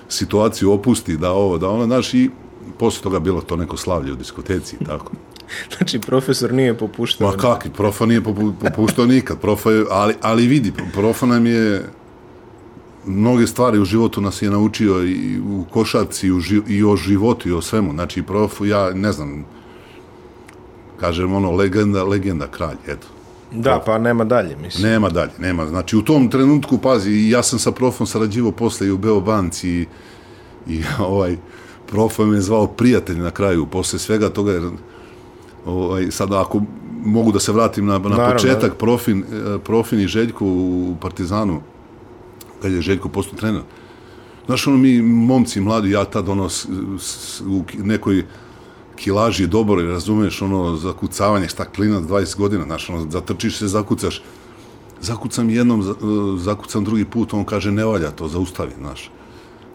situaciju 0.09 0.73
opusti, 0.73 1.17
da 1.17 1.31
ovo, 1.31 1.59
da 1.59 1.69
ono, 1.69 1.85
znaš, 1.85 2.15
i 2.15 2.31
posle 2.79 3.03
toga 3.03 3.19
bilo 3.19 3.41
to 3.41 3.57
neko 3.57 3.77
slavlje 3.77 4.13
u 4.13 4.17
diskoteci, 4.17 4.77
i 4.81 4.85
tako. 4.85 5.13
Znači, 5.77 5.99
profesor 5.99 6.53
nije 6.53 6.79
popuštao. 6.79 7.31
Ma 7.31 7.37
kakvi, 7.37 7.71
profa 7.71 8.07
nije 8.07 8.25
popu, 8.25 8.53
popuštao 8.61 9.07
nikad, 9.07 9.41
profa 9.41 9.71
je, 9.71 9.85
ali, 9.91 10.15
ali 10.23 10.47
vidi, 10.47 10.73
profa 10.93 11.27
nam 11.27 11.47
je 11.47 11.89
mnoge 13.07 13.47
stvari 13.47 13.79
u 13.79 13.85
životu 13.85 14.21
nas 14.21 14.43
je 14.43 14.51
naučio 14.51 15.05
i 15.05 15.41
u 15.41 15.65
košarci 15.71 16.27
i, 16.27 16.33
u 16.33 16.41
ži, 16.41 16.61
i 16.69 16.85
o 16.85 16.97
životu 16.97 17.49
i 17.49 17.53
o 17.53 17.63
svemu. 17.63 17.93
Znači, 17.93 18.23
prof, 18.23 18.61
ja 18.61 18.91
ne 18.95 19.13
znam, 19.13 19.45
kažem 21.01 21.33
ono, 21.35 21.51
legenda, 21.51 22.05
legenda 22.05 22.47
kralj, 22.47 22.77
eto. 22.87 23.07
Da, 23.53 23.83
pa 23.87 23.99
nema 23.99 24.25
dalje, 24.25 24.57
mislim. 24.57 24.91
Nema 24.91 25.09
dalje, 25.09 25.33
nema. 25.39 25.67
Znači, 25.67 25.97
u 25.97 26.03
tom 26.03 26.29
trenutku, 26.29 26.79
pazi, 26.79 27.29
ja 27.29 27.43
sam 27.43 27.59
sa 27.59 27.73
profom 27.73 28.07
sarađivao 28.07 28.53
posle 28.53 28.87
i 28.87 28.91
u 28.91 28.99
Beobanci 28.99 29.69
i, 29.69 29.87
i 30.67 30.83
ovaj, 30.99 31.37
profa 31.87 32.25
me 32.25 32.37
je 32.37 32.41
zvao 32.41 32.67
prijatelj 32.67 33.19
na 33.19 33.31
kraju, 33.31 33.67
posle 33.67 33.99
svega 33.99 34.29
toga, 34.29 34.53
jer 34.53 34.63
ovaj, 35.67 36.11
sada 36.11 36.41
ako 36.41 36.61
mogu 37.05 37.33
da 37.33 37.41
se 37.41 37.53
vratim 37.53 37.87
na, 37.87 37.99
na 37.99 38.09
Naravno, 38.09 38.33
početak, 38.33 38.77
profin, 38.77 39.25
eh, 39.33 39.59
profin 39.59 40.01
i 40.01 40.07
Željko 40.07 40.45
u 40.47 40.97
Partizanu, 41.01 41.61
kad 42.63 42.73
je 42.73 42.83
Željko 42.83 43.09
postao 43.09 43.39
trener. 43.39 43.63
Znaš, 44.47 44.67
ono, 44.67 44.77
mi 44.77 45.03
momci 45.03 45.61
mladi, 45.61 45.91
ja 45.91 46.05
tad, 46.05 46.29
ono, 46.29 46.49
s, 46.49 46.67
s, 46.99 47.41
u 47.41 47.63
nekoj 47.79 48.25
kilaži 48.97 49.47
dobro, 49.47 49.83
razumeš, 49.83 50.43
ono, 50.43 50.77
zakucavanje, 50.77 51.49
šta 51.49 51.65
klinac, 51.65 52.05
20 52.05 52.37
godina, 52.37 52.65
znaš, 52.65 52.91
ono, 52.91 53.11
zatrčiš 53.11 53.59
se, 53.59 53.69
zakucaš. 53.69 54.23
Zakucam 55.01 55.51
jednom, 55.51 55.83
za- 55.83 55.95
zakucam 56.39 56.85
drugi 56.85 57.05
put, 57.05 57.35
on 57.35 57.45
kaže, 57.45 57.73
ne 57.73 57.85
valja 57.85 58.11
to, 58.11 58.29
zaustavi, 58.29 58.73
znaš. 58.79 59.11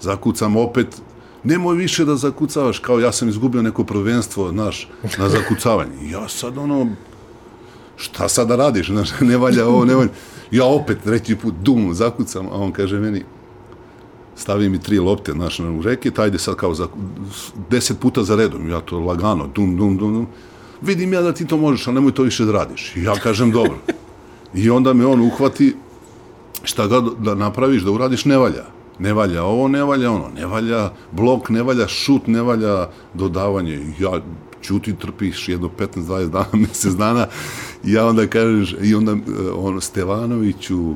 Zakucam 0.02 0.56
opet, 0.56 1.02
nemoj 1.44 1.76
više 1.76 2.06
da 2.06 2.16
zakucavaš, 2.16 2.80
kao 2.80 3.00
ja 3.00 3.12
sam 3.12 3.30
izgubio 3.30 3.62
neko 3.62 3.84
prvenstvo, 3.84 4.50
znaš, 4.50 4.90
na 5.18 5.30
zakucavanje. 5.30 6.10
Ja 6.10 6.30
sad, 6.30 6.58
ono, 6.58 6.88
šta 7.98 8.30
sad 8.30 8.48
da 8.48 8.56
radiš, 8.56 8.88
znaš, 8.88 9.10
ne 9.22 9.38
valja 9.38 9.68
ovo, 9.68 9.86
ne 9.86 9.96
valja. 9.96 10.10
Ja 10.52 10.66
opet 10.66 10.98
treći 11.04 11.36
put 11.36 11.54
dum 11.62 11.94
zakucam, 11.94 12.48
a 12.48 12.56
on 12.56 12.72
kaže 12.72 13.00
meni, 13.00 13.24
stavi 14.36 14.70
mi 14.70 14.80
tri 14.80 15.00
lopte, 15.00 15.32
znaš, 15.32 15.60
u 15.60 15.82
reket, 15.82 16.20
ajde 16.20 16.40
sad 16.40 16.56
kao 16.56 16.74
za, 16.74 16.88
deset 17.70 18.00
puta 18.00 18.24
za 18.24 18.36
redom, 18.36 18.70
ja 18.70 18.82
to 18.82 19.00
lagano, 19.00 19.48
dum, 19.48 19.78
dum, 19.78 19.98
dum, 19.98 20.14
dum. 20.14 20.28
Vidim 20.82 21.14
ja 21.14 21.22
da 21.22 21.34
ti 21.34 21.48
to 21.48 21.58
možeš, 21.58 21.88
ali 21.88 21.96
nemoj 21.96 22.12
to 22.12 22.24
više 22.24 22.46
da 22.46 22.52
radiš. 22.52 22.96
I 22.96 23.04
ja 23.04 23.16
kažem, 23.16 23.52
dobro. 23.52 23.78
I 24.54 24.70
onda 24.70 24.94
me 24.94 25.06
on 25.06 25.22
uhvati, 25.22 25.76
šta 26.64 26.88
ga 26.88 27.02
da 27.20 27.36
napraviš, 27.36 27.84
da 27.84 27.92
uradiš, 27.92 28.26
ne 28.26 28.38
valja. 28.38 28.66
Ne 29.00 29.14
valja 29.14 29.44
ovo, 29.44 29.68
ne 29.68 29.84
valja 29.84 30.12
ono, 30.12 30.30
ne 30.36 30.46
valja 30.46 30.92
blok, 31.12 31.50
ne 31.50 31.64
valja 31.64 31.88
šut, 31.88 32.28
ne 32.28 32.42
valja 32.42 32.90
dodavanje. 33.14 33.94
Ja 34.00 34.22
ćuti, 34.66 34.96
trpiš 34.96 35.50
jedno 35.50 35.70
15-20 35.80 36.30
dana, 36.30 36.48
mjesec 36.66 36.94
dana, 36.94 37.28
i 37.84 37.92
ja 37.92 38.08
onda 38.08 38.28
kažeš, 38.28 38.76
i 38.82 38.96
onda 38.96 39.12
eh, 39.12 39.50
ono, 39.56 39.82
Stevanoviću, 39.82 40.96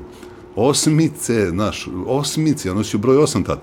osmice, 0.55 1.49
znaš, 1.49 1.87
osmice, 2.05 2.67
ja 2.67 2.73
nosio 2.73 2.99
broj 2.99 3.17
osam 3.17 3.43
tad. 3.43 3.61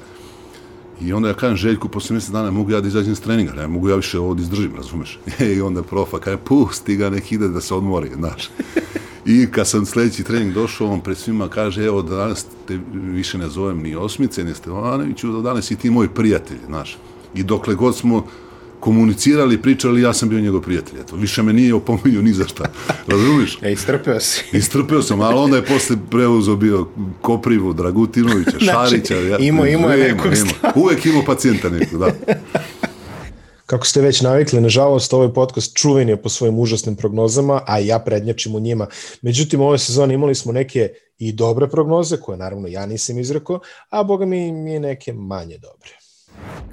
I 1.00 1.12
onda 1.12 1.28
ja 1.28 1.34
kažem 1.34 1.56
Željku, 1.56 1.88
posle 1.88 2.14
mjesec 2.14 2.30
dana 2.30 2.50
mogu 2.50 2.70
ja 2.70 2.80
da 2.80 2.88
izađem 2.88 3.16
s 3.16 3.20
treninga, 3.20 3.52
ne 3.52 3.68
mogu 3.68 3.88
ja 3.88 3.96
više 3.96 4.18
ovo 4.18 4.34
da 4.34 4.42
izdržim, 4.42 4.76
razumeš? 4.76 5.18
I 5.56 5.60
onda 5.60 5.82
profa 5.82 6.18
kaže, 6.18 6.36
pusti 6.36 6.96
ga, 6.96 7.10
nek 7.10 7.32
ide 7.32 7.48
da 7.48 7.60
se 7.60 7.74
odmori, 7.74 8.10
znaš. 8.14 8.50
I 9.26 9.46
kad 9.50 9.68
sam 9.68 9.86
sledeći 9.86 10.24
trening 10.24 10.54
došao, 10.54 10.88
on 10.88 11.00
pred 11.00 11.18
svima 11.18 11.48
kaže, 11.48 11.84
evo, 11.84 12.02
danas 12.02 12.46
te 12.66 12.78
više 12.92 13.38
ne 13.38 13.48
zovem 13.48 13.78
ni 13.78 13.96
Osmice, 13.96 14.44
ni 14.44 14.54
Stevanoviću, 14.54 15.32
da 15.32 15.40
danas 15.40 15.66
si 15.66 15.76
ti 15.76 15.90
moj 15.90 16.08
prijatelj, 16.08 16.58
znaš. 16.66 16.98
I 17.34 17.42
dokle 17.42 17.74
god 17.74 17.96
smo 17.96 18.26
komunicirali, 18.86 19.62
pričali, 19.62 20.02
ja 20.02 20.12
sam 20.12 20.28
bio 20.28 20.40
njegov 20.40 20.60
prijatelj. 20.60 21.00
Eto, 21.00 21.16
više 21.16 21.42
me 21.42 21.52
nije 21.52 21.74
opominjao 21.74 22.22
ni 22.22 22.32
za 22.32 22.46
šta. 22.46 22.64
Razumiješ? 23.08 23.58
E, 23.62 23.72
istrpeo 23.72 24.20
si. 24.20 24.44
Istrpeo 24.58 25.02
sam, 25.02 25.20
ali 25.20 25.34
onda 25.36 25.56
je 25.56 25.64
posle 25.64 25.96
preuzeo 26.10 26.56
bio 26.56 26.86
Koprivu, 27.20 27.72
Dragutinovića, 27.72 28.58
Šarića. 28.66 29.14
ja- 29.16 29.38
imao- 29.38 29.66
imao 29.66 29.90
je 29.90 29.98
Ima, 30.00 30.14
nekog 30.14 30.32
ima. 30.34 30.72
Uvek 30.76 31.06
imao 31.06 31.24
pacijenta 31.24 31.68
nekog, 31.70 31.98
da. 31.98 32.10
Kako 33.66 33.86
ste 33.86 34.00
već 34.00 34.20
navikli, 34.20 34.60
nažalost, 34.60 35.12
ovaj 35.12 35.32
podcast 35.32 35.76
čuven 35.76 36.08
je 36.08 36.16
po 36.16 36.28
svojim 36.28 36.58
užasnim 36.58 36.96
prognozama, 36.96 37.62
a 37.66 37.78
ja 37.78 37.98
prednjačim 37.98 38.54
u 38.54 38.60
njima. 38.60 38.86
Međutim, 39.22 39.60
ove 39.60 39.78
sezone 39.78 40.14
imali 40.14 40.34
smo 40.34 40.52
neke 40.52 40.88
i 41.18 41.32
dobre 41.32 41.68
prognoze, 41.68 42.16
koje 42.16 42.38
naravno 42.38 42.68
ja 42.68 42.86
nisam 42.86 43.18
izrekao, 43.18 43.60
a 43.90 44.02
boga 44.02 44.26
mi 44.26 44.46
i 44.46 44.52
neke 44.80 45.12
manje 45.12 45.58
dobre. 45.58 45.90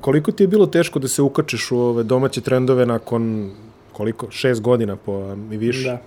Koliko 0.01 0.31
ti 0.31 0.43
je 0.43 0.47
bilo 0.47 0.65
teško 0.65 0.99
da 0.99 1.07
se 1.07 1.21
ukačeš 1.21 1.71
u 1.71 1.79
ove 1.79 2.03
domaće 2.03 2.41
trendove 2.41 2.85
nakon 2.85 3.51
koliko? 3.93 4.27
Šest 4.31 4.61
godina 4.61 4.95
po 4.95 5.13
i 5.51 5.57
više? 5.57 5.97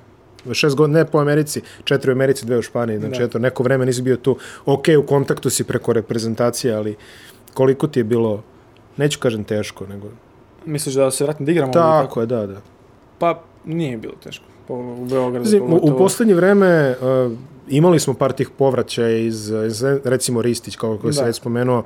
Da. 0.44 0.54
Šest 0.54 0.76
godina, 0.76 0.98
ne 0.98 1.04
po 1.04 1.18
Americi, 1.18 1.62
četiri 1.84 2.10
u 2.10 2.14
Americi, 2.14 2.46
dve 2.46 2.58
u 2.58 2.62
Španiji, 2.62 2.98
znači 2.98 3.18
Da. 3.18 3.24
eto, 3.24 3.38
neko 3.38 3.62
vreme 3.62 3.86
nisi 3.86 4.02
bio 4.02 4.16
tu. 4.16 4.36
Ok, 4.66 4.84
u 4.98 5.06
kontaktu 5.06 5.50
si 5.50 5.64
preko 5.64 5.92
reprezentacije, 5.92 6.74
ali 6.74 6.96
koliko 7.54 7.86
ti 7.86 8.00
je 8.00 8.04
bilo, 8.04 8.42
neću 8.96 9.18
kažem 9.18 9.44
teško, 9.44 9.86
nego... 9.86 10.08
Misliš 10.64 10.94
da 10.94 11.10
se 11.10 11.24
vratim 11.24 11.46
da 11.46 11.52
igram? 11.52 11.66
ovdje, 11.66 11.80
Tako 11.80 12.20
je, 12.20 12.26
da, 12.26 12.46
da. 12.46 12.60
Pa 13.18 13.42
nije 13.64 13.96
bilo 13.96 14.14
teško. 14.14 14.44
Po- 14.68 14.74
U 14.74 15.04
Beogradu. 15.04 15.44
Pazi, 15.44 15.60
u, 15.60 15.98
poslednje 15.98 16.34
vreme 16.34 16.94
uh, 17.26 17.32
imali 17.68 18.00
smo 18.00 18.14
par 18.14 18.32
tih 18.32 18.50
povraćaja 18.50 19.18
iz, 19.18 19.52
iz 19.66 19.82
recimo 20.04 20.42
Ristić, 20.42 20.76
kao 20.76 20.98
koji 20.98 21.12
se 21.12 21.20
Da. 21.20 21.26
već 21.26 21.36
spomenuo, 21.36 21.82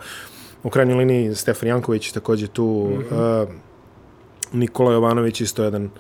u 0.62 0.70
krajnjoj 0.70 0.98
liniji 0.98 1.34
Stefan 1.34 1.68
Janković 1.68 2.12
takođe 2.12 2.46
tu, 2.46 2.88
mm 2.90 2.98
Mhm. 2.98 3.14
-hmm. 3.14 3.42
uh, 3.42 3.48
Nikola 4.52 4.92
Jovanović 4.92 5.40
isto 5.40 5.64
jedan 5.64 5.90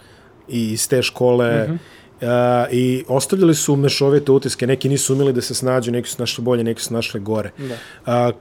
i 0.48 0.72
iz 0.72 0.88
te 0.88 1.02
škole, 1.02 1.62
Mhm. 1.64 1.72
mm 1.72 1.78
-hmm. 2.20 2.66
uh, 2.66 2.72
i 2.72 3.04
ostavljali 3.08 3.54
su 3.54 3.76
mešovite 3.76 4.32
utiske, 4.32 4.66
neki 4.66 4.88
nisu 4.88 5.14
umeli 5.14 5.32
da 5.32 5.40
se 5.40 5.54
snađu, 5.54 5.92
neki 5.92 6.08
su 6.08 6.16
našli 6.22 6.44
bolje, 6.44 6.64
neki 6.64 6.82
su 6.82 6.94
našli 6.94 7.20
gore. 7.20 7.50
Da. 7.58 8.28
Uh, 8.28 8.34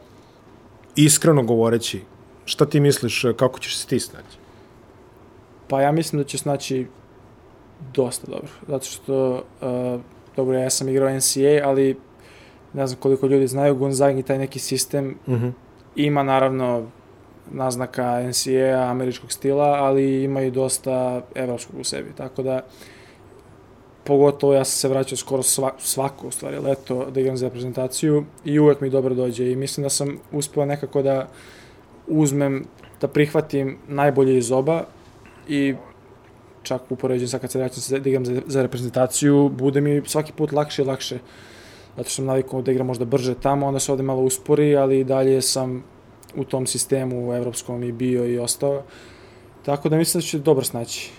iskreno 0.96 1.44
govoreći, 1.44 2.02
šta 2.46 2.66
ti 2.66 2.80
misliš, 2.80 3.26
kako 3.38 3.60
ćeš 3.60 3.78
se 3.78 3.88
ti 3.88 4.00
snaći? 4.00 4.38
Pa 5.68 5.82
ja 5.82 5.92
mislim 5.92 6.22
da 6.22 6.28
će 6.28 6.38
snaći 6.38 6.88
dosta 7.94 8.28
dobro. 8.32 8.48
Zato 8.68 8.86
što, 8.86 9.44
uh, 9.62 10.02
dobro, 10.36 10.58
ja 10.58 10.70
sam 10.70 10.90
igrao 10.90 11.10
NCAA, 11.10 11.62
ali 11.70 11.98
ne 12.74 12.88
znam 12.88 13.00
koliko 13.00 13.28
ljudi 13.28 13.48
znaju, 13.48 13.76
Gonzaga 13.76 14.20
i 14.20 14.24
taj 14.24 14.38
neki 14.38 14.60
sistem 14.60 15.06
Mm 15.28 15.34
-hmm. 15.34 15.52
Ima 16.06 16.24
naravno 16.24 16.86
naznaka 17.52 18.24
NCAA, 18.30 18.92
američkog 18.92 19.32
stila, 19.32 19.66
ali 19.66 20.24
ima 20.24 20.42
i 20.42 20.52
dosta 20.52 21.22
evropskog 21.36 21.80
u 21.80 21.84
sebi. 21.84 22.12
Tako 22.18 22.44
da, 22.44 22.62
pogotovo 24.04 24.54
ja 24.54 24.64
sam 24.66 24.80
se 24.80 24.88
vraćao 24.88 25.18
skoro 25.18 25.44
sva, 25.44 25.72
svako, 25.78 26.28
u 26.28 26.32
stvari, 26.32 26.60
leto 26.60 27.06
da 27.12 27.20
igram 27.20 27.38
za 27.38 27.46
reprezentaciju 27.46 28.26
i 28.46 28.60
uvek 28.60 28.82
mi 28.82 28.90
dobro 28.90 29.16
dođe 29.16 29.52
i 29.52 29.56
mislim 29.56 29.84
da 29.84 29.90
sam 29.90 30.18
uspeo 30.32 30.66
nekako 30.66 31.02
da 31.02 31.28
uzmem, 32.08 32.66
da 33.02 33.08
prihvatim 33.08 33.78
najbolje 33.88 34.38
iz 34.38 34.52
oba 34.52 34.84
i 35.48 35.76
čak 36.64 36.82
upoređujem 36.90 37.28
sad 37.28 37.42
kad 37.42 37.52
se 37.52 37.60
vraćam 37.60 38.00
da 38.00 38.10
igram 38.10 38.26
za, 38.26 38.42
za 38.48 38.62
reprezentaciju, 38.62 39.50
bude 39.50 39.82
mi 39.82 40.02
svaki 40.06 40.34
put 40.34 40.52
lakše 40.52 40.82
i 40.82 40.86
lakše. 40.86 41.20
Zato 41.98 42.10
što 42.10 42.16
sam 42.16 42.26
navikao 42.26 42.62
da 42.62 42.72
igram 42.72 42.88
možda 42.88 43.06
brže 43.06 43.36
tamo, 43.36 43.68
onda 43.68 43.80
se 43.80 43.92
ovde 43.92 44.04
malo 44.04 44.22
uspori, 44.22 44.76
ali 44.76 45.00
i 45.00 45.04
dalje 45.04 45.42
sam 45.42 45.84
u 46.36 46.44
tom 46.44 46.68
sistemu 46.68 47.34
evropskom 47.34 47.84
i 47.84 47.92
bio 47.92 48.26
i 48.26 48.40
ostao. 48.40 48.84
Tako 49.66 49.90
da 49.90 49.98
mislim 49.98 50.22
da 50.22 50.26
će 50.26 50.40
dobro 50.40 50.66
snaći 50.66 51.12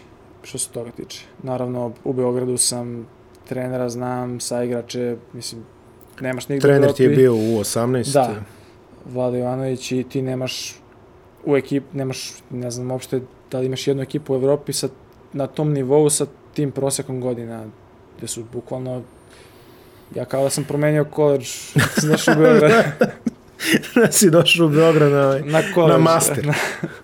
što 0.42 0.58
se 0.58 0.70
toga 0.70 0.90
tiče. 0.90 1.26
Naravno, 1.42 1.92
u 2.04 2.12
Beogradu 2.12 2.56
sam 2.56 3.06
trenera, 3.48 3.88
znam, 3.88 4.40
sa 4.40 4.62
igrače, 4.62 5.16
mislim, 5.32 5.62
nemaš 6.20 6.48
nigde 6.48 6.66
u 6.66 6.68
Trener 6.68 6.92
ti 6.92 7.02
je 7.02 7.08
bio 7.08 7.34
u 7.34 7.36
18. 7.38 8.12
Da, 8.12 8.34
Vlada 9.12 9.36
Jovanović 9.36 9.92
i 9.92 10.04
ti 10.08 10.22
nemaš 10.22 10.80
u 11.44 11.56
ekip, 11.56 11.84
nemaš, 11.92 12.32
ne 12.50 12.70
znam 12.70 12.90
uopšte 12.90 13.20
da 13.50 13.58
li 13.58 13.66
imaš 13.66 13.86
jednu 13.86 14.02
ekipu 14.02 14.32
u 14.32 14.36
Evropi 14.36 14.72
sa, 14.72 14.88
na 15.32 15.46
tom 15.46 15.72
nivou 15.72 16.10
sa 16.10 16.26
tim 16.54 16.70
prosekom 16.70 17.20
godina, 17.20 17.64
gde 18.18 18.26
su 18.26 18.44
bukvalno 18.52 19.02
Ja 20.12 20.24
kao 20.24 20.44
da 20.44 20.50
sam 20.50 20.64
promenio 20.64 21.04
koleđ, 21.04 21.48
znaš 21.96 22.28
u 22.28 22.32
Beograd. 22.32 22.84
si 24.10 24.30
došao 24.30 24.66
u 24.66 24.70
Beograd 24.70 25.12
na, 25.12 25.20
ovaj, 25.20 25.42
Na 25.42 25.62
koleđ. 25.74 25.90
na 25.90 25.98
master. 26.00 26.46
Na, 26.46 26.54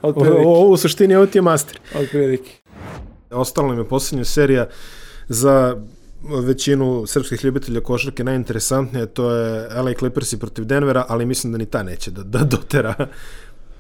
O, 0.03 0.09
otprilike. 0.09 0.43
o, 0.47 0.61
u 0.61 0.77
suštini 0.77 1.15
ovo 1.15 1.27
ti 1.27 1.39
je 1.39 1.43
master. 1.43 1.81
Otprilike. 1.95 2.51
Ostala 3.31 3.69
nam 3.69 3.79
je 3.79 3.85
posljednja 3.85 4.25
serija 4.25 4.67
za 5.29 5.77
većinu 6.37 7.05
srpskih 7.07 7.45
ljubitelja 7.45 7.81
košarke 7.81 8.25
najinteresantnije, 8.25 9.07
to 9.07 9.31
je 9.31 9.69
LA 9.73 9.93
Clippersi 9.95 10.39
protiv 10.39 10.65
Denvera, 10.65 11.05
ali 11.09 11.27
mislim 11.27 11.53
da 11.53 11.59
ni 11.59 11.67
ta 11.67 11.83
neće 11.83 12.11
da, 12.11 12.23
da 12.23 12.39
dotera. 12.41 12.95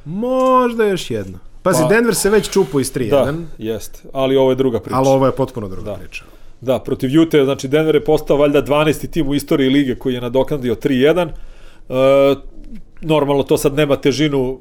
Možda 0.04 0.84
još 0.84 1.10
jedno. 1.10 1.38
Pazi, 1.62 1.82
Pa- 1.82 1.88
Denver 1.88 2.14
se 2.14 2.30
već 2.30 2.50
čupo 2.50 2.80
iz 2.80 2.92
3-1, 2.92 3.10
Da, 3.10 3.32
jest. 3.58 4.04
Ali 4.12 4.36
ovo 4.36 4.50
je 4.50 4.56
druga 4.56 4.80
priča. 4.80 4.96
ali 4.96 5.08
ovo 5.08 5.26
je 5.26 5.32
potpuno 5.32 5.68
druga 5.68 5.90
Da. 5.90 5.96
priča. 5.96 6.24
Da, 6.60 6.78
protiv 6.78 7.10
Jute, 7.10 7.44
znači 7.44 7.68
Denver 7.68 7.94
je 7.94 8.04
postao 8.04 8.36
valjda 8.36 8.62
12. 8.62 9.10
tim 9.10 9.28
u 9.28 9.34
istoriji 9.34 9.70
lige 9.70 9.94
koji 9.94 10.14
je 10.14 10.20
nadoknadio 10.20 10.74
3-1. 10.74 11.28
E, 11.28 12.36
normalno 13.00 13.42
to 13.42 13.56
sad 13.56 13.74
nema 13.74 13.96
težinu 13.96 14.58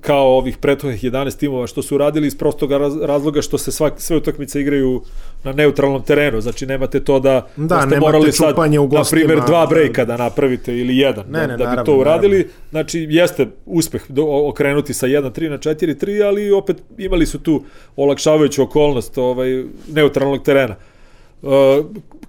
kao 0.00 0.36
ovih 0.36 0.56
prethodnih 0.58 1.04
11 1.04 1.38
timova 1.38 1.66
što 1.66 1.82
su 1.82 1.98
radili 1.98 2.26
iz 2.26 2.38
prostog 2.38 2.70
raz- 2.70 3.04
razloga 3.04 3.42
što 3.42 3.58
se 3.58 3.72
svak, 3.72 3.92
sve 3.96 4.16
utakmice 4.16 4.60
igraju 4.60 5.02
na 5.44 5.52
neutralnom 5.52 6.02
terenu, 6.02 6.40
znači 6.40 6.66
nemate 6.66 7.00
to 7.00 7.20
da, 7.20 7.46
Da, 7.56 7.80
ste 7.80 8.00
morali 8.00 8.32
sad, 8.32 8.54
u 8.80 8.88
na 8.88 9.04
primjer, 9.10 9.40
dva 9.46 9.66
brejka 9.66 10.04
da 10.04 10.16
napravite 10.16 10.78
ili 10.78 10.98
jedan, 10.98 11.24
Ne, 11.28 11.40
da, 11.40 11.46
ne, 11.46 11.52
da 11.52 11.56
bi 11.56 11.62
naravno, 11.62 11.84
to 11.84 11.96
uradili. 11.96 12.36
naravno. 12.36 12.52
Znači, 12.70 13.06
jeste 13.10 13.46
uspeh 13.66 14.02
do, 14.08 14.24
okrenuti 14.48 14.94
sa 14.94 15.06
1-3 15.06 15.48
na 15.48 15.58
4-3, 15.58 16.26
ali 16.26 16.50
opet 16.50 16.82
imali 16.98 17.26
su 17.26 17.38
tu 17.38 17.62
olakšavajuću 17.96 18.62
okolnost 18.62 19.18
ovaj, 19.18 19.64
neutralnog 19.88 20.42
terena. 20.42 20.74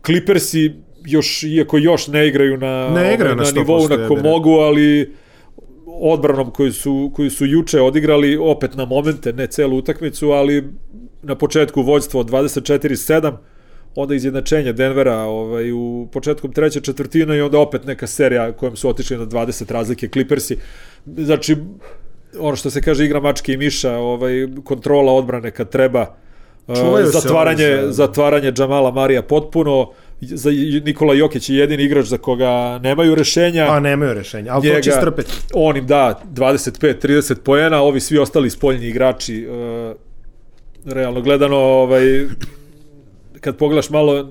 Clippersi 0.05 0.71
još, 1.05 1.43
iako 1.43 1.77
još 1.77 2.07
ne 2.07 2.27
igraju 2.27 2.57
na, 2.57 2.89
Ne 2.89 3.13
igraju 3.13 3.33
ovaj, 3.33 3.45
na 3.45 3.51
na 3.51 3.61
nivou 3.61 3.79
100%, 3.79 3.83
ja 3.83 3.89
na 3.89 3.97
bih 3.97 4.07
ko 4.07 4.15
rekao. 4.15 4.31
mogu, 4.31 4.51
ali 4.51 5.13
odbranom 5.85 6.51
koju 6.51 6.73
su, 6.73 7.11
koju 7.15 7.31
su 7.31 7.45
juče 7.45 7.81
odigrali 7.81 8.37
opet 8.37 8.75
na 8.75 8.85
momente, 8.85 9.33
ne 9.33 9.47
celu 9.47 9.77
utakmicu, 9.77 10.29
ali 10.29 10.63
na 11.21 11.35
početku 11.35 11.81
vođstvo 11.81 12.19
od 12.19 12.29
24-7, 12.29 13.33
onda 13.95 14.15
izjednačenje 14.15 14.73
Denvera 14.73 15.17
ovaj, 15.17 15.71
u 15.71 16.07
početkom 16.13 16.51
treće 16.53 16.81
četvrtine 16.81 17.37
i 17.37 17.41
onda 17.41 17.59
opet 17.59 17.85
neka 17.85 18.07
serija 18.07 18.51
kojom 18.51 18.75
su 18.75 18.89
otišli 18.89 19.17
na 19.17 19.25
20 19.25 19.71
razlike 19.71 20.07
Clippersi. 20.07 20.57
Znači, 21.05 21.55
ono 22.39 22.55
što 22.55 22.69
se 22.69 22.81
kaže 22.81 23.05
igra 23.05 23.19
mačke 23.19 23.53
i 23.53 23.57
miša, 23.57 23.97
ovaj, 23.97 24.47
kontrola 24.63 25.13
odbrane 25.13 25.51
kad 25.51 25.69
treba, 25.69 26.01
uh, 26.01 26.26
Čuvaju 26.69 27.05
se 27.05 27.11
zatvaranje, 27.11 27.67
oni 27.67 27.85
za- 27.85 27.91
zatvaranje 27.91 28.51
Džamala 28.51 28.91
Marija 28.91 29.21
potpuno, 29.21 29.89
za 30.21 30.49
Nikola 30.85 31.13
Jokić 31.13 31.49
je 31.49 31.57
jedini 31.57 31.83
igrač 31.83 32.05
za 32.05 32.17
koga 32.17 32.79
nemaju 32.79 33.15
rešenja. 33.15 33.65
Pa 33.67 33.79
nemaju 33.79 34.13
rešenja, 34.13 34.53
ali 34.53 34.69
to 34.69 34.81
će 34.81 34.91
strpeti. 34.91 35.31
On 35.53 35.77
im 35.77 35.87
da 35.87 36.21
25-30 36.25 37.35
poena, 37.35 37.81
ovi 37.81 37.99
svi 37.99 38.17
ostali 38.19 38.49
spoljni 38.49 38.87
igrači 38.87 39.47
uh, 39.47 39.95
realno 40.85 41.21
gledano 41.21 41.57
ovaj 41.57 42.25
kad 43.39 43.57
pogledaš 43.57 43.89
malo 43.89 44.27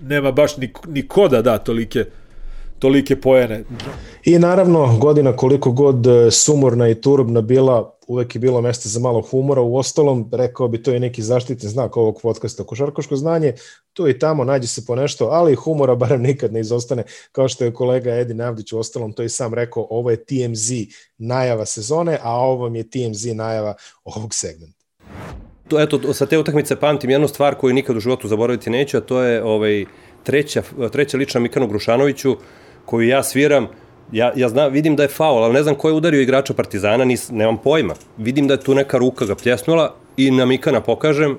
nema 0.00 0.32
baš 0.32 0.56
ni, 0.56 0.72
ni 0.88 1.08
ko 1.08 1.28
da 1.28 1.42
da 1.42 1.58
tolike 1.58 2.04
tolike 2.78 3.16
poene. 3.16 3.64
I 4.24 4.38
naravno, 4.38 4.98
godina 4.98 5.32
koliko 5.32 5.72
god 5.72 6.06
e, 6.06 6.30
sumorna 6.30 6.88
i 6.88 6.94
turbna 6.94 7.40
bila, 7.40 7.92
uvek 8.08 8.34
je 8.34 8.38
bilo 8.38 8.60
mesta 8.60 8.88
za 8.88 9.00
malo 9.00 9.20
humora. 9.20 9.62
U 9.62 9.76
ostalom, 9.76 10.30
rekao 10.32 10.68
bi, 10.68 10.82
to 10.82 10.92
je 10.92 11.00
neki 11.00 11.22
zaštitni 11.22 11.68
znak 11.68 11.96
ovog 11.96 12.18
podcasta. 12.22 12.64
Košarkaško 12.64 13.16
znanje, 13.16 13.54
tu 13.92 14.08
i 14.08 14.18
tamo 14.18 14.44
nađe 14.44 14.66
se 14.66 14.86
po 14.86 14.96
nešto, 14.96 15.26
ali 15.26 15.54
humora 15.54 15.94
barem 16.02 16.22
nikad 16.22 16.52
ne 16.52 16.60
izostane. 16.60 17.02
Kao 17.32 17.48
što 17.48 17.64
je 17.64 17.74
kolega 17.74 18.14
Edi 18.14 18.34
Navdić 18.34 18.72
u 18.72 18.78
ostalom 18.78 19.12
to 19.12 19.22
i 19.22 19.28
sam 19.28 19.54
rekao, 19.54 19.86
ovo 19.90 20.10
je 20.10 20.24
TMZ 20.24 20.70
najava 21.18 21.66
sezone, 21.66 22.18
a 22.22 22.32
ovo 22.32 22.76
je 22.76 22.90
TMZ 22.90 23.26
najava 23.34 23.74
ovog 24.04 24.34
segmenta. 24.34 24.84
To, 25.68 25.80
eto, 25.80 26.14
sa 26.14 26.26
te 26.26 26.38
utakmice 26.38 26.76
pamtim 26.76 27.10
jednu 27.10 27.28
stvar 27.28 27.54
koju 27.54 27.74
nikad 27.74 27.96
u 27.96 28.00
životu 28.00 28.28
zaboraviti 28.28 28.70
neću, 28.70 28.96
a 28.96 29.00
to 29.00 29.22
je 29.22 29.42
ovaj, 29.44 29.84
treća, 30.22 30.62
treća 30.92 31.16
lična 31.16 31.40
Mikanu 31.40 31.66
Grušanoviću, 31.66 32.36
koju 32.84 33.08
ja 33.08 33.22
sviram, 33.22 33.68
ja, 34.12 34.32
ja 34.36 34.48
znam, 34.48 34.72
vidim 34.72 34.96
da 34.96 35.02
je 35.02 35.08
faul, 35.08 35.44
ali 35.44 35.54
ne 35.54 35.62
znam 35.62 35.74
ko 35.74 35.88
je 35.88 35.94
udario 35.94 36.20
igrača 36.20 36.54
Partizana, 36.54 37.04
nis, 37.04 37.30
nemam 37.30 37.56
pojma. 37.56 37.94
Vidim 38.16 38.46
da 38.46 38.54
je 38.54 38.60
tu 38.60 38.74
neka 38.74 38.98
ruka 38.98 39.24
ga 39.24 39.34
pljesnula 39.34 39.94
i 40.16 40.30
na 40.30 40.46
Mikana 40.46 40.80
pokažem 40.80 41.36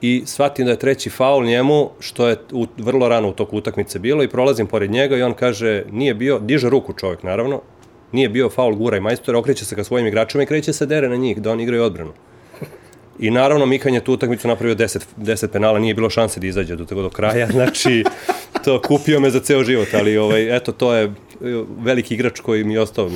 i 0.00 0.22
shvatim 0.26 0.66
da 0.66 0.70
je 0.70 0.78
treći 0.78 1.10
faul 1.10 1.44
njemu, 1.44 1.90
što 2.00 2.28
je 2.28 2.36
u, 2.52 2.66
vrlo 2.78 3.08
rano 3.08 3.28
u 3.28 3.32
toku 3.32 3.56
utakmice 3.56 3.98
bilo 3.98 4.22
i 4.22 4.28
prolazim 4.28 4.66
pored 4.66 4.90
njega 4.90 5.16
i 5.16 5.22
on 5.22 5.34
kaže, 5.34 5.84
nije 5.90 6.14
bio, 6.14 6.38
diže 6.38 6.70
ruku 6.70 6.92
čovjek 6.92 7.22
naravno, 7.22 7.60
nije 8.12 8.28
bio 8.28 8.50
faul 8.50 8.74
gura 8.74 8.96
i 8.96 9.00
majstor, 9.00 9.36
okreće 9.36 9.64
se 9.64 9.76
ka 9.76 9.84
svojim 9.84 10.06
igračima 10.06 10.42
i 10.42 10.46
kreće 10.46 10.72
se 10.72 10.86
dere 10.86 11.08
na 11.08 11.16
njih, 11.16 11.40
da 11.40 11.50
oni 11.50 11.62
igraju 11.62 11.82
odbranu. 11.82 12.12
I 13.22 13.30
naravno 13.30 13.66
Mikan 13.66 13.94
je 13.94 14.04
tu 14.04 14.12
utakmicu 14.12 14.48
napravio 14.48 14.74
10, 14.74 15.04
10 15.16 15.46
penala, 15.46 15.78
nije 15.78 15.94
bilo 15.94 16.10
šanse 16.10 16.40
da 16.40 16.46
izađe 16.46 16.76
do 16.76 16.84
toga 16.84 17.02
do 17.02 17.10
kraja, 17.10 17.46
znači 17.56 18.04
to 18.64 18.80
kupio 18.80 19.20
me 19.20 19.30
za 19.30 19.40
ceo 19.40 19.64
život, 19.64 19.88
ali 19.94 20.16
ovaj, 20.16 20.56
eto 20.56 20.72
to 20.72 20.94
je 20.94 21.12
veliki 21.78 22.14
igrač 22.14 22.40
koji 22.40 22.64
mi 22.64 22.74
je 22.74 22.80
ostao 22.80 23.10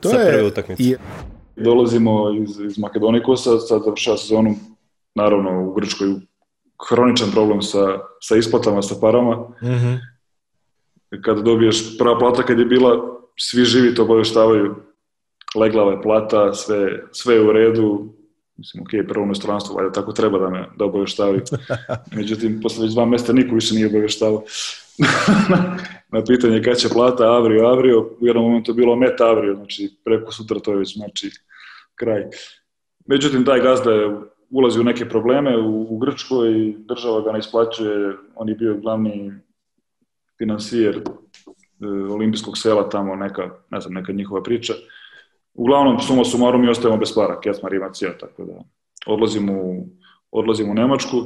To 0.00 0.08
sa 0.08 0.16
je 0.16 0.32
prve 0.32 0.46
utakmice. 0.46 0.82
i 0.82 0.96
Dolazimo 1.56 2.30
iz, 2.42 2.60
iz 2.60 2.78
Makedonikusa, 2.78 3.58
sad 3.58 3.82
završava 3.84 4.16
sezonu, 4.16 4.54
naravno 5.14 5.68
u 5.68 5.72
Grčkoj 5.74 6.08
hroničan 6.88 7.30
problem 7.30 7.62
sa, 7.62 7.98
sa 8.20 8.36
isplatama, 8.36 8.82
sa 8.82 8.94
parama. 9.00 9.48
Mhm. 9.62 9.94
Kada 11.24 11.42
dobiješ 11.42 11.98
prva 11.98 12.18
plata, 12.18 12.42
kad 12.42 12.58
je 12.58 12.64
bila, 12.64 13.18
svi 13.36 13.64
živi 13.64 13.94
to 13.94 14.02
obaveštavaju, 14.02 14.74
leglava 15.56 15.92
je 15.92 16.02
plata, 16.02 16.54
sve, 16.54 17.02
sve 17.12 17.34
je 17.34 17.48
u 17.48 17.52
redu, 17.52 18.17
mislim, 18.58 18.82
ok, 18.82 19.08
prvo 19.08 19.24
inostranstvo, 19.24 19.76
valjda 19.76 19.92
tako 19.92 20.12
treba 20.12 20.38
da 20.38 20.50
me 20.50 20.66
da 20.76 20.84
obaveštavaju. 20.84 21.42
Međutim, 22.16 22.60
posle 22.62 22.84
već 22.84 22.94
dva 22.94 23.06
mesta 23.06 23.32
niko 23.32 23.54
više 23.54 23.74
nije 23.74 23.86
obaveštavao. 23.86 24.42
na 26.12 26.24
pitanje 26.24 26.62
kada 26.62 26.76
će 26.76 26.88
plata, 26.88 27.32
avrio, 27.32 27.66
avrio, 27.66 28.00
u 28.20 28.26
jednom 28.26 28.44
momentu 28.44 28.70
je 28.70 28.74
bilo 28.74 28.96
met 28.96 29.20
avrio, 29.20 29.54
znači 29.54 29.96
preko 30.04 30.32
sutra 30.32 30.60
to 30.60 30.72
je 30.72 30.78
već 30.78 30.96
znači 30.96 31.30
kraj. 31.94 32.24
Međutim, 33.06 33.44
taj 33.44 33.60
gazda 33.60 33.92
je 33.92 34.16
ulazi 34.50 34.80
u 34.80 34.84
neke 34.84 35.08
probleme 35.08 35.58
u, 35.58 35.94
u 35.94 35.98
Grčkoj 35.98 36.74
država 36.78 37.20
ga 37.20 37.32
ne 37.32 37.38
isplaćuje, 37.38 38.16
on 38.34 38.48
je 38.48 38.54
bio 38.54 38.74
glavni 38.74 39.32
finansijer 40.38 40.96
e, 40.96 41.86
olimpijskog 41.86 42.58
sela 42.58 42.88
tamo, 42.88 43.16
neka, 43.16 43.50
ne 43.70 43.80
znam, 43.80 43.94
neka 43.94 44.12
njihova 44.12 44.42
priča. 44.42 44.72
Uglavnom, 45.58 45.98
suma 45.98 46.24
sumarom 46.24 46.60
mi 46.62 46.68
ostajemo 46.68 46.98
bez 46.98 47.14
para, 47.14 47.40
Kecmar 47.40 47.74
ima 47.74 47.90
cijel, 47.90 48.12
tako 48.20 48.44
da. 48.44 48.52
Odlazim 49.06 49.50
u, 49.50 49.86
odlazim 50.30 50.70
u 50.70 50.74
Nemačku, 50.74 51.16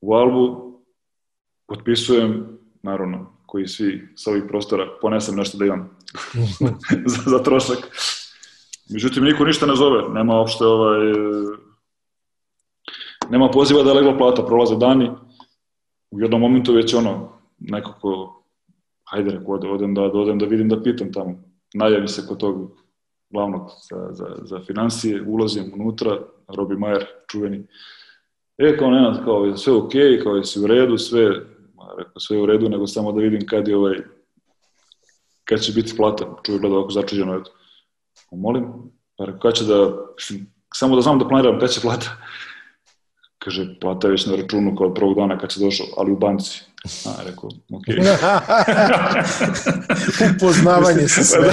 u 0.00 0.14
Albu, 0.14 0.72
potpisujem, 1.68 2.58
naravno, 2.82 3.36
koji 3.46 3.66
svi 3.66 4.08
sa 4.16 4.30
ovih 4.30 4.44
prostora, 4.48 4.86
ponesem 5.00 5.36
nešto 5.36 5.58
da 5.58 5.64
imam 5.64 5.96
za, 7.12 7.30
za 7.30 7.42
trošak. 7.42 7.78
Međutim, 8.90 9.24
niko 9.24 9.44
ništa 9.44 9.66
ne 9.66 9.76
zove, 9.76 10.08
nema 10.08 10.38
uopšte 10.38 10.64
ovaj, 10.64 11.12
nema 13.30 13.50
poziva 13.50 13.82
da 13.82 13.90
je 13.90 13.96
legla 13.96 14.18
plata, 14.18 14.46
prolaze 14.46 14.76
dani, 14.76 15.10
u 16.10 16.20
jednom 16.20 16.40
momentu 16.40 16.72
već 16.72 16.94
ono, 16.94 17.32
nekako, 17.58 18.42
hajde 19.10 19.40
ode- 19.46 19.68
odem 19.68 19.94
da, 19.94 20.00
da, 20.00 20.18
odem 20.18 20.38
da 20.38 20.46
vidim, 20.46 20.68
da 20.68 20.82
pitam 20.82 21.12
tamo. 21.12 21.42
Najavim 21.74 22.08
se 22.08 22.26
kod 22.28 22.40
tog 22.40 22.81
glavnog 23.32 23.70
za, 23.90 24.08
za, 24.10 24.26
za 24.42 24.60
financije, 24.66 25.22
ulazim 25.26 25.72
unutra, 25.74 26.18
Robi 26.56 26.76
Majer, 26.76 27.06
čuveni. 27.30 27.66
E, 28.58 28.76
kao 28.76 28.90
nema, 28.90 29.24
kao 29.24 29.56
sve 29.56 29.72
ok, 29.72 29.92
kao 30.22 30.36
je 30.36 30.44
sve 30.44 30.62
u 30.62 30.66
redu, 30.66 30.98
sve, 30.98 31.24
rekao, 31.98 32.20
sve 32.20 32.38
u 32.38 32.46
redu, 32.46 32.68
nego 32.68 32.86
samo 32.86 33.12
da 33.12 33.20
vidim 33.20 33.46
kad 33.46 33.68
je 33.68 33.76
ovaj, 33.76 33.96
kad 35.44 35.60
će 35.60 35.72
biti 35.72 35.96
plata. 35.96 36.36
Čuje 36.46 36.58
gleda 36.58 36.76
ovako 36.76 36.90
začuđeno, 36.90 37.34
eto. 37.34 37.50
Molim, 38.30 38.64
pa 39.16 39.24
rekao, 39.24 39.40
kad 39.40 39.54
će 39.54 39.64
da, 39.64 39.96
samo 40.74 40.96
da 40.96 41.02
znam 41.02 41.18
da 41.18 41.28
planiram 41.28 41.60
kad 41.60 41.70
će 41.70 41.80
plata. 41.80 42.16
Kaže, 43.44 43.74
plata 43.80 44.08
već 44.08 44.26
na 44.26 44.36
računu 44.36 44.76
kao 44.76 44.86
od 44.86 44.94
prvog 44.94 45.16
dana 45.16 45.38
kad 45.38 45.52
si 45.52 45.60
došao, 45.60 45.86
ali 45.96 46.12
u 46.12 46.16
banci. 46.16 46.62
A, 47.06 47.14
rekao, 47.26 47.50
ok. 47.72 47.84
Upoznavanje 50.36 51.08
sa 51.08 51.24
sve. 51.24 51.50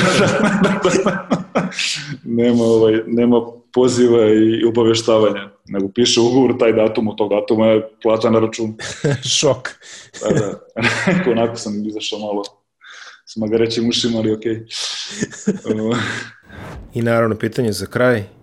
nema, 2.24 2.64
ovaj, 2.64 3.02
nema 3.08 3.42
poziva 3.74 4.26
i 4.26 4.66
obaveštavanja, 4.66 5.50
nego 5.66 5.90
piše 5.90 6.20
ugovor 6.20 6.58
taj 6.60 6.74
datum, 6.74 7.08
od 7.08 7.18
tog 7.18 7.30
datuma 7.30 7.66
je 7.66 7.90
plata 8.02 8.30
na 8.30 8.40
računu. 8.40 8.74
Šok. 9.40 9.70
Da, 10.22 10.40
da. 10.40 10.60
Onako 11.32 11.56
sam 11.56 11.88
izašao 11.88 12.20
malo 12.20 12.44
s 13.26 13.36
magarećim 13.36 13.90
ušima, 13.90 14.18
ali. 14.18 14.30
Okay. 14.30 14.66
I 16.94 17.02
naravno, 17.02 17.36
pitanje 17.36 17.72
za 17.72 17.86
kraj. 17.86 18.39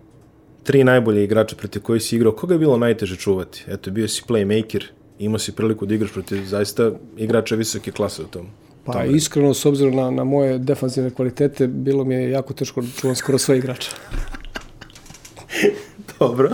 Tri 0.67 0.83
najbolje 0.83 1.23
igrača 1.23 1.55
protiv 1.55 1.81
koji 1.81 1.99
si 1.99 2.15
igrao, 2.15 2.31
koga 2.31 2.53
je 2.53 2.59
bilo 2.59 2.77
najteže 2.77 3.15
čuvati? 3.15 3.63
Eto, 3.67 3.91
bio 3.91 4.07
si 4.07 4.23
playmaker, 4.27 4.83
imao 5.19 5.39
si 5.39 5.55
priliku 5.55 5.85
da 5.85 5.95
igraš 5.95 6.11
protiv 6.11 6.43
zaista 6.45 6.91
igrača 7.17 7.55
visoke 7.55 7.91
klase 7.91 8.21
u 8.21 8.25
tom. 8.25 8.47
Pa 8.85 9.05
iskreno, 9.05 9.53
s 9.53 9.65
obzirom 9.65 9.95
na, 9.95 10.11
na 10.11 10.23
moje 10.23 10.57
defanzivne 10.57 11.13
kvalitete, 11.13 11.67
bilo 11.67 12.03
mi 12.03 12.15
je 12.15 12.29
jako 12.29 12.53
teško 12.53 12.81
da 12.81 12.87
čuvam 13.01 13.15
skoro 13.15 13.37
sve 13.37 13.57
igrača. 13.57 13.91
Dobro. 16.19 16.49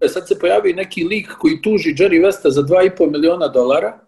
E, 0.00 0.08
Sad 0.08 0.28
se 0.28 0.38
pojavi 0.38 0.72
neki 0.72 1.04
lik 1.04 1.28
koji 1.38 1.62
tuži 1.62 1.94
Jerry 1.94 2.26
Westa 2.26 2.50
za 2.50 2.62
2,5 2.62 3.10
miliona 3.12 3.48
dolara, 3.48 3.98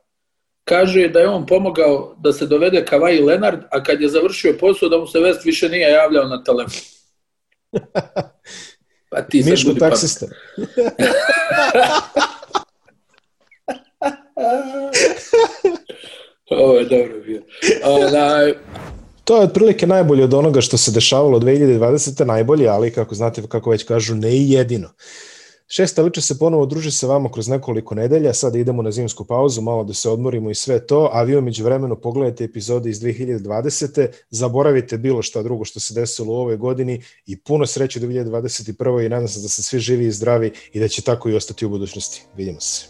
kaže 0.65 1.09
da 1.09 1.21
je 1.21 1.29
on 1.29 1.47
pomogao 1.47 2.17
da 2.21 2.33
se 2.33 2.47
dovede 2.47 2.85
Kawhi 2.91 3.27
Leonard, 3.27 3.61
a 3.71 3.83
kad 3.83 4.01
je 4.01 4.09
završio 4.09 4.57
posao 4.61 4.89
da 4.89 4.99
mu 4.99 5.07
se 5.07 5.19
West 5.19 5.45
više 5.45 5.69
nije 5.69 5.91
javljao 5.91 6.29
na 6.29 6.45
telefon. 6.45 6.81
Pa 9.11 9.23
ti 9.23 9.43
sad 9.43 9.51
Miško 9.51 9.69
budi 9.69 9.81
pametan. 9.81 9.99
taksista. 9.99 10.27
Ovo 16.51 16.79
je 16.79 16.85
dobro 16.85 17.21
bio. 17.27 17.43
Onaj, 17.85 18.55
To 19.25 19.37
je 19.37 19.43
otprilike 19.43 19.87
najbolje 19.87 20.25
od 20.25 20.35
onoga 20.35 20.61
što 20.61 20.77
se 20.77 20.91
dešavalo 20.91 21.39
2020. 21.41 22.25
najbolje, 22.25 22.69
ali 22.69 22.93
kako 22.93 23.15
znate, 23.15 23.43
kako 23.49 23.71
već 23.71 23.85
kažu, 23.85 24.15
ne 24.15 24.37
i 24.37 24.51
jedino. 24.51 24.89
Šesta 25.73 26.03
liče 26.03 26.21
se 26.21 26.39
ponovo 26.39 26.67
druži 26.67 26.91
sa 26.91 27.07
vama 27.07 27.31
kroz 27.33 27.49
nekoliko 27.49 27.95
nedelja, 27.95 28.33
sada 28.35 28.59
idemo 28.59 28.83
na 28.83 28.91
zimsku 28.91 29.25
pauzu, 29.25 29.63
malo 29.63 29.85
da 29.85 29.95
se 29.95 30.09
odmorimo 30.11 30.51
i 30.51 30.55
sve 30.55 30.87
to, 30.87 31.11
a 31.13 31.23
vi 31.23 31.37
umeđu 31.37 31.65
vremenu 31.65 32.01
pogledajte 32.01 32.45
epizode 32.45 32.91
iz 32.91 33.01
2020. 33.01 34.07
Zaboravite 34.31 34.99
bilo 34.99 35.23
šta 35.23 35.43
drugo 35.43 35.65
što 35.65 35.81
se 35.81 35.95
desilo 35.95 36.35
u 36.35 36.37
ovoj 36.37 36.57
godini 36.57 37.03
i 37.27 37.41
puno 37.41 37.67
sreće 37.67 37.99
u 37.99 38.03
2021. 38.03 39.07
i 39.07 39.09
nadam 39.09 39.29
se 39.29 39.41
da 39.41 39.49
se 39.49 39.63
svi 39.63 39.79
živi 39.79 40.07
i 40.07 40.13
zdravi 40.13 40.53
i 40.73 40.81
da 40.81 40.89
će 40.89 41.03
tako 41.03 41.31
i 41.31 41.35
ostati 41.35 41.67
u 41.67 41.69
budućnosti. 41.69 42.23
Vidimo 42.37 42.61
se. 42.61 42.90